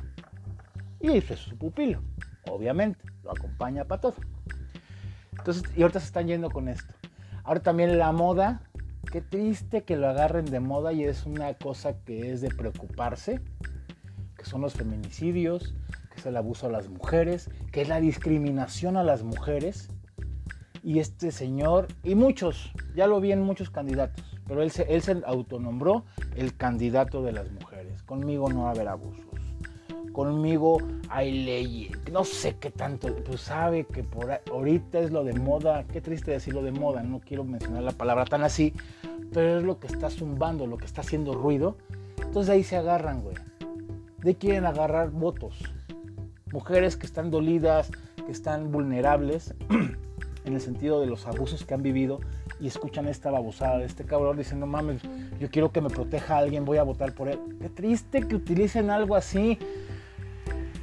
[0.99, 2.01] Y hizo su pupilo,
[2.49, 4.15] obviamente, lo acompaña para todo.
[5.38, 6.93] Entonces, y ahorita se están yendo con esto.
[7.43, 8.61] Ahora también la moda,
[9.12, 13.41] qué triste que lo agarren de moda y es una cosa que es de preocuparse,
[14.38, 15.74] que son los feminicidios,
[16.12, 19.89] que es el abuso a las mujeres, que es la discriminación a las mujeres.
[20.84, 25.01] Y este señor, y muchos, ya lo vi en muchos candidatos, pero él se, él
[25.01, 26.05] se autonombró
[26.36, 28.03] el candidato de las mujeres.
[28.03, 29.26] Conmigo no va a haber abusos.
[30.18, 31.91] Conmigo hay leyes.
[32.11, 35.84] No sé qué tanto, pues sabe que por ahorita es lo de moda.
[35.93, 38.74] Qué triste decirlo de moda, no quiero mencionar la palabra tan así,
[39.32, 41.78] pero es lo que está zumbando, lo que está haciendo ruido.
[42.20, 43.36] Entonces ahí se agarran, güey.
[44.24, 45.59] De quieren agarrar votos.
[46.51, 47.91] Mujeres que están dolidas,
[48.26, 49.53] que están vulnerables
[50.45, 52.22] en el sentido de los abusos que han vivido
[52.59, 54.99] y escuchan esta babosada de este cabrón diciendo, mames,
[55.39, 57.38] yo quiero que me proteja a alguien, voy a votar por él.
[57.61, 59.59] Qué triste que utilicen algo así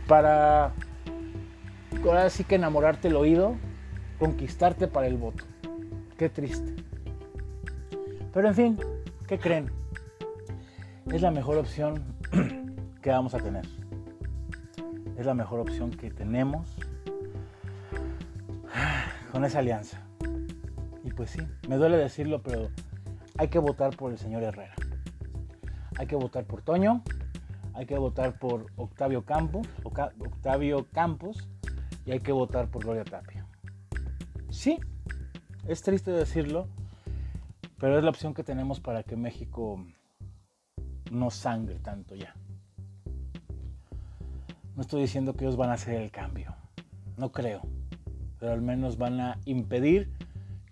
[0.06, 0.72] para,
[2.04, 3.56] ahora sí que enamorarte el oído,
[4.18, 5.44] conquistarte para el voto.
[6.16, 6.74] Qué triste.
[8.32, 8.78] Pero en fin,
[9.26, 9.70] ¿qué creen?
[11.10, 12.02] Es la mejor opción
[13.02, 13.66] que vamos a tener.
[15.16, 16.76] Es la mejor opción que tenemos
[19.32, 20.00] con esa alianza.
[21.04, 22.70] Y pues sí, me duele decirlo, pero
[23.38, 24.74] hay que votar por el señor Herrera.
[25.98, 27.02] Hay que votar por Toño,
[27.74, 31.48] hay que votar por Octavio Campos, Octavio Campos
[32.06, 33.46] y hay que votar por Gloria Tapia.
[34.50, 34.78] Sí,
[35.66, 36.68] es triste decirlo,
[37.78, 39.84] pero es la opción que tenemos para que México
[41.10, 42.34] no sangre tanto ya.
[44.76, 46.54] No estoy diciendo que ellos van a hacer el cambio,
[47.16, 47.62] no creo,
[48.38, 50.12] pero al menos van a impedir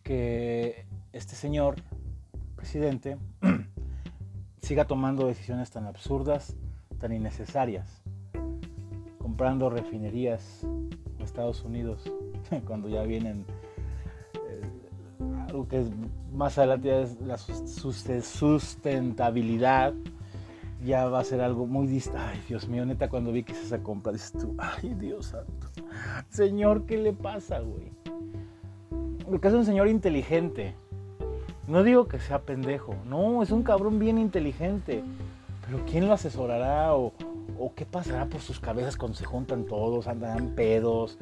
[0.03, 1.77] que este señor
[2.57, 3.17] presidente
[4.63, 6.57] siga tomando decisiones tan absurdas,
[7.03, 8.01] tan innecesarias,
[9.19, 10.89] comprando refinerías en
[11.21, 12.09] Estados Unidos
[12.67, 13.45] cuando ya vienen
[14.49, 14.63] eh,
[15.49, 15.91] algo que es,
[16.33, 19.95] más adelante es la sustentabilidad
[20.85, 22.19] ya va a ser algo muy distinto.
[22.21, 25.69] Ay, Dios mío, neta, cuando vi que hice esa compra, dices tú, ay, Dios santo.
[26.29, 27.93] Señor, ¿qué le pasa, güey?
[29.25, 30.75] Porque es un señor inteligente.
[31.69, 35.05] No digo que sea pendejo, no, es un cabrón bien inteligente.
[35.73, 37.15] Pero ¿quién lo asesorará o,
[37.75, 41.17] qué pasará por sus cabezas cuando se juntan todos, andan pedos?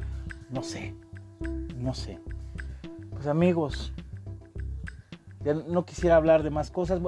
[0.50, 0.92] No sé,
[1.76, 2.18] no sé.
[3.12, 3.92] Pues amigos,
[5.44, 7.00] ya no quisiera hablar de más cosas.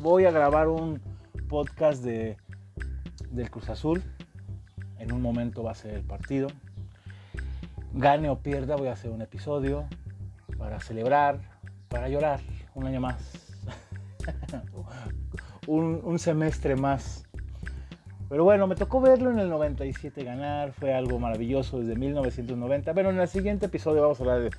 [0.00, 1.02] Voy a grabar un
[1.46, 2.38] podcast de,
[3.30, 4.02] del Cruz Azul.
[4.98, 6.48] En un momento va a ser el partido.
[7.92, 9.84] Gane o pierda, voy a hacer un episodio
[10.56, 11.38] para celebrar,
[11.90, 12.40] para llorar
[12.74, 13.30] un año más,
[15.66, 17.24] un, semestre más.
[18.28, 22.94] Pero bueno, me tocó verlo en el 97 ganar, fue algo maravilloso desde 1990.
[22.94, 24.50] Pero en el siguiente episodio vamos a hablar de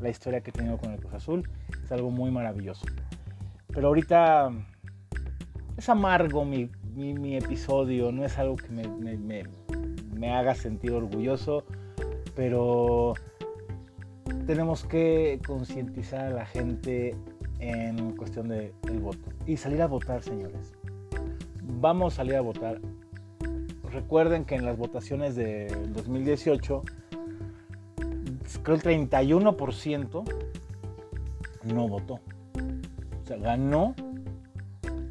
[0.00, 1.48] la historia que he tenido con el Cruz Azul,
[1.82, 2.86] es algo muy maravilloso.
[3.68, 4.50] Pero ahorita
[5.76, 6.70] es amargo mi,
[7.36, 11.64] episodio, no es algo que me, haga sentir orgulloso,
[12.36, 13.14] pero
[14.46, 17.16] tenemos que concientizar a la gente
[17.70, 20.72] en cuestión del voto y salir a votar, señores.
[21.62, 22.80] Vamos a salir a votar.
[23.90, 26.82] Recuerden que en las votaciones del 2018,
[28.62, 30.24] creo el 31%
[31.72, 32.14] no votó.
[32.14, 33.94] O sea, ganó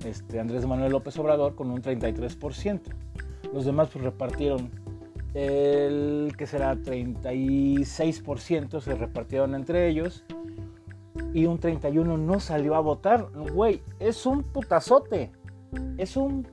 [0.05, 2.81] este, Andrés Manuel López Obrador con un 33%.
[3.51, 4.69] Los demás pues repartieron
[5.33, 10.23] el que será 36% se repartieron entre ellos
[11.34, 13.29] y un 31 no salió a votar.
[13.34, 15.31] Güey, es un putazote.
[15.97, 16.47] Es un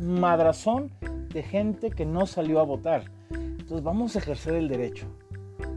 [0.00, 0.90] madrazón
[1.32, 3.10] de gente que no salió a votar.
[3.30, 5.06] Entonces vamos a ejercer el derecho.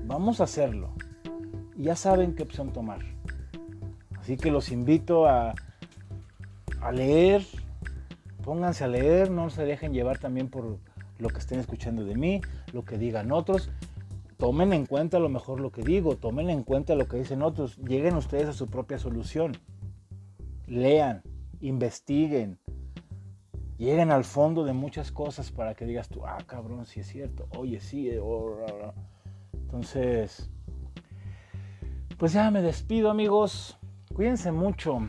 [0.06, 0.90] Vamos a hacerlo.
[1.76, 3.00] Y ya saben qué opción tomar.
[4.20, 5.54] Así que los invito a
[6.82, 7.46] a leer,
[8.44, 10.80] pónganse a leer, no se dejen llevar también por
[11.20, 12.42] lo que estén escuchando de mí,
[12.72, 13.70] lo que digan otros.
[14.38, 17.78] Tomen en cuenta lo mejor lo que digo, tomen en cuenta lo que dicen otros,
[17.78, 19.54] lleguen ustedes a su propia solución.
[20.68, 21.24] Lean,
[21.60, 22.60] investiguen,
[23.78, 27.48] lleguen al fondo de muchas cosas para que digas tú, ah, cabrón, si es cierto,
[27.58, 28.58] oye, sí, eh, oh,
[29.54, 30.50] entonces,
[32.18, 33.78] pues ya me despido amigos,
[34.14, 35.00] cuídense mucho,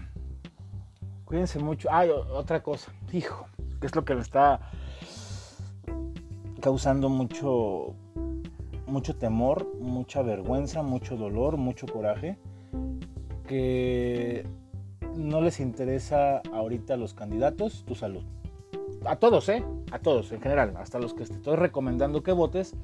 [1.29, 1.89] Cuídense mucho.
[1.93, 3.47] Ay, otra cosa, hijo,
[3.83, 4.61] que es lo que me está
[6.63, 7.95] causando mucho,
[8.89, 12.39] mucho temor, mucha vergüenza, mucho dolor, mucho coraje,
[13.47, 14.45] que
[15.17, 18.23] no les interesa ahorita a los candidatos tu salud.
[19.05, 19.65] A todos, ¿eh?
[19.93, 22.75] A todos en general, hasta los que te estoy recomendando que votes,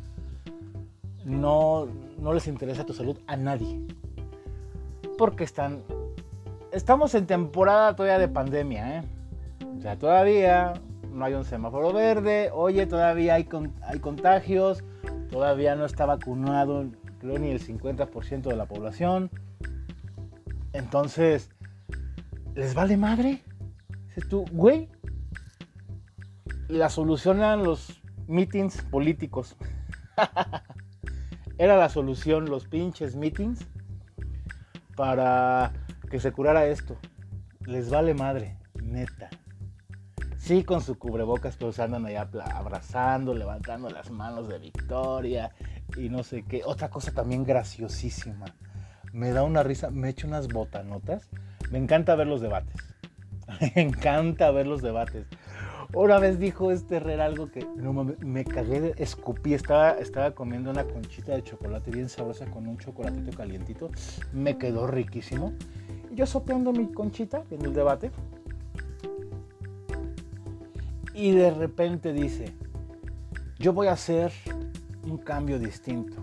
[1.25, 1.87] no,
[2.19, 3.81] no les interesa tu salud a nadie.
[5.19, 5.83] Porque están
[6.75, 9.03] estamos en temporada todavía de pandemia, ¿eh?
[9.79, 10.75] O sea, todavía
[11.13, 13.49] no hay un semáforo verde, oye, todavía hay,
[13.83, 14.83] hay contagios,
[15.35, 16.87] todavía no está vacunado,
[17.19, 19.33] creo, ni el 50% de la población.
[20.73, 21.51] Entonces,
[22.55, 23.43] ¿les vale madre?
[24.07, 24.89] Dices tú, güey,
[26.69, 29.57] la solución eran los meetings políticos.
[31.59, 33.67] Era la solución los pinches meetings
[34.95, 35.73] para
[36.13, 36.97] que se curara esto.
[37.67, 39.31] Les vale madre, neta.
[40.45, 45.53] Sí, con su cubrebocas, pero se andan allá abrazando, levantando las manos de victoria
[45.97, 46.61] y no sé qué.
[46.67, 48.45] Otra cosa también graciosísima.
[49.15, 51.31] Me da una risa, me echo unas botanotas.
[51.71, 52.77] Me encanta ver los debates.
[53.75, 55.27] Me encanta ver los debates.
[55.95, 60.85] Una vez dijo este Herrera algo que no, me, cagué, escupí, estaba, estaba comiendo una
[60.85, 63.91] conchita de chocolate bien sabrosa con un chocolatito calientito.
[64.35, 65.55] Me quedó riquísimo
[66.15, 68.11] yo sopeando mi conchita en el debate.
[71.15, 72.53] Y de repente dice,
[73.59, 74.33] yo voy a hacer
[75.05, 76.17] un cambio distinto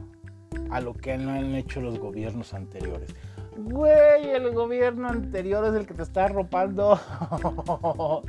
[0.70, 3.16] a lo que no han hecho los gobiernos anteriores.
[3.58, 7.00] Güey, el gobierno anterior es el que te está arropando.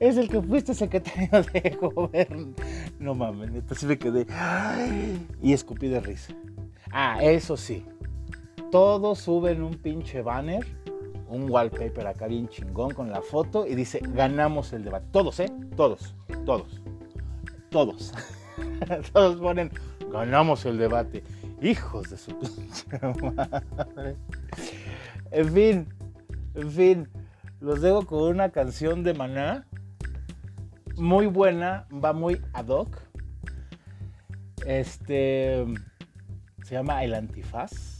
[0.00, 2.54] es el que fuiste secretario de gobierno.
[2.98, 4.26] No mames, entonces me quedé.
[5.40, 6.34] y escupí de risa.
[6.90, 7.84] Ah, eso sí
[8.74, 10.66] todos suben un pinche banner,
[11.28, 15.06] un wallpaper acá bien chingón con la foto y dice, ganamos el debate.
[15.10, 15.52] Todos, ¿eh?
[15.76, 16.14] Todos,
[16.44, 16.80] todos,
[17.70, 18.12] todos.
[19.12, 19.70] todos ponen,
[20.10, 21.24] ganamos el debate.
[21.62, 22.86] Hijos de su pinche
[23.34, 24.16] madre.
[25.30, 25.88] En fin,
[26.54, 27.08] en fin,
[27.60, 29.66] los dejo con una canción de Maná.
[30.96, 33.00] Muy buena, va muy ad hoc.
[34.64, 35.64] Este
[36.62, 37.94] se llama El Antifaz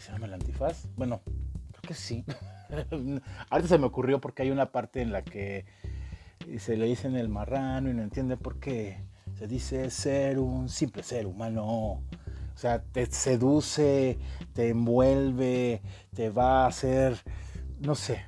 [0.00, 0.86] se llama el antifaz?
[0.96, 1.20] Bueno,
[1.90, 2.24] que sí.
[3.50, 5.64] Ahorita se me ocurrió porque hay una parte en la que
[6.58, 9.02] se le dice en el marrano y no entiende por qué.
[9.36, 11.64] Se dice ser un simple ser humano.
[11.64, 12.02] O
[12.54, 14.20] sea, te seduce,
[14.52, 15.82] te envuelve,
[16.14, 17.16] te va a hacer,
[17.80, 18.24] no sé,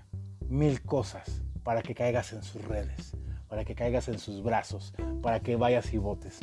[0.48, 3.16] mil cosas para que caigas en sus redes,
[3.48, 4.92] para que caigas en sus brazos,
[5.22, 6.40] para que vayas y votes.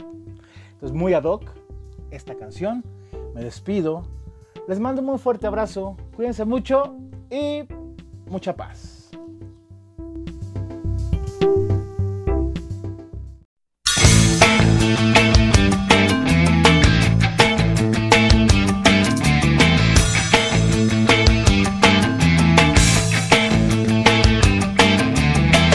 [0.71, 1.51] Entonces, muy ad hoc
[2.11, 2.85] esta canción.
[3.35, 4.07] Me despido
[4.69, 6.95] les mando un fuerte abrazo, cuídense mucho
[7.31, 7.63] y
[8.27, 9.09] mucha paz.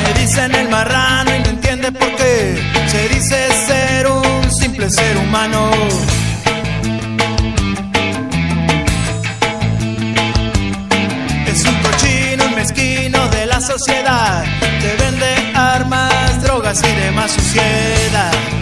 [0.04, 0.54] Me dicen
[13.78, 14.44] sociedad
[14.80, 18.53] te vende armas drogas y demás suciedad.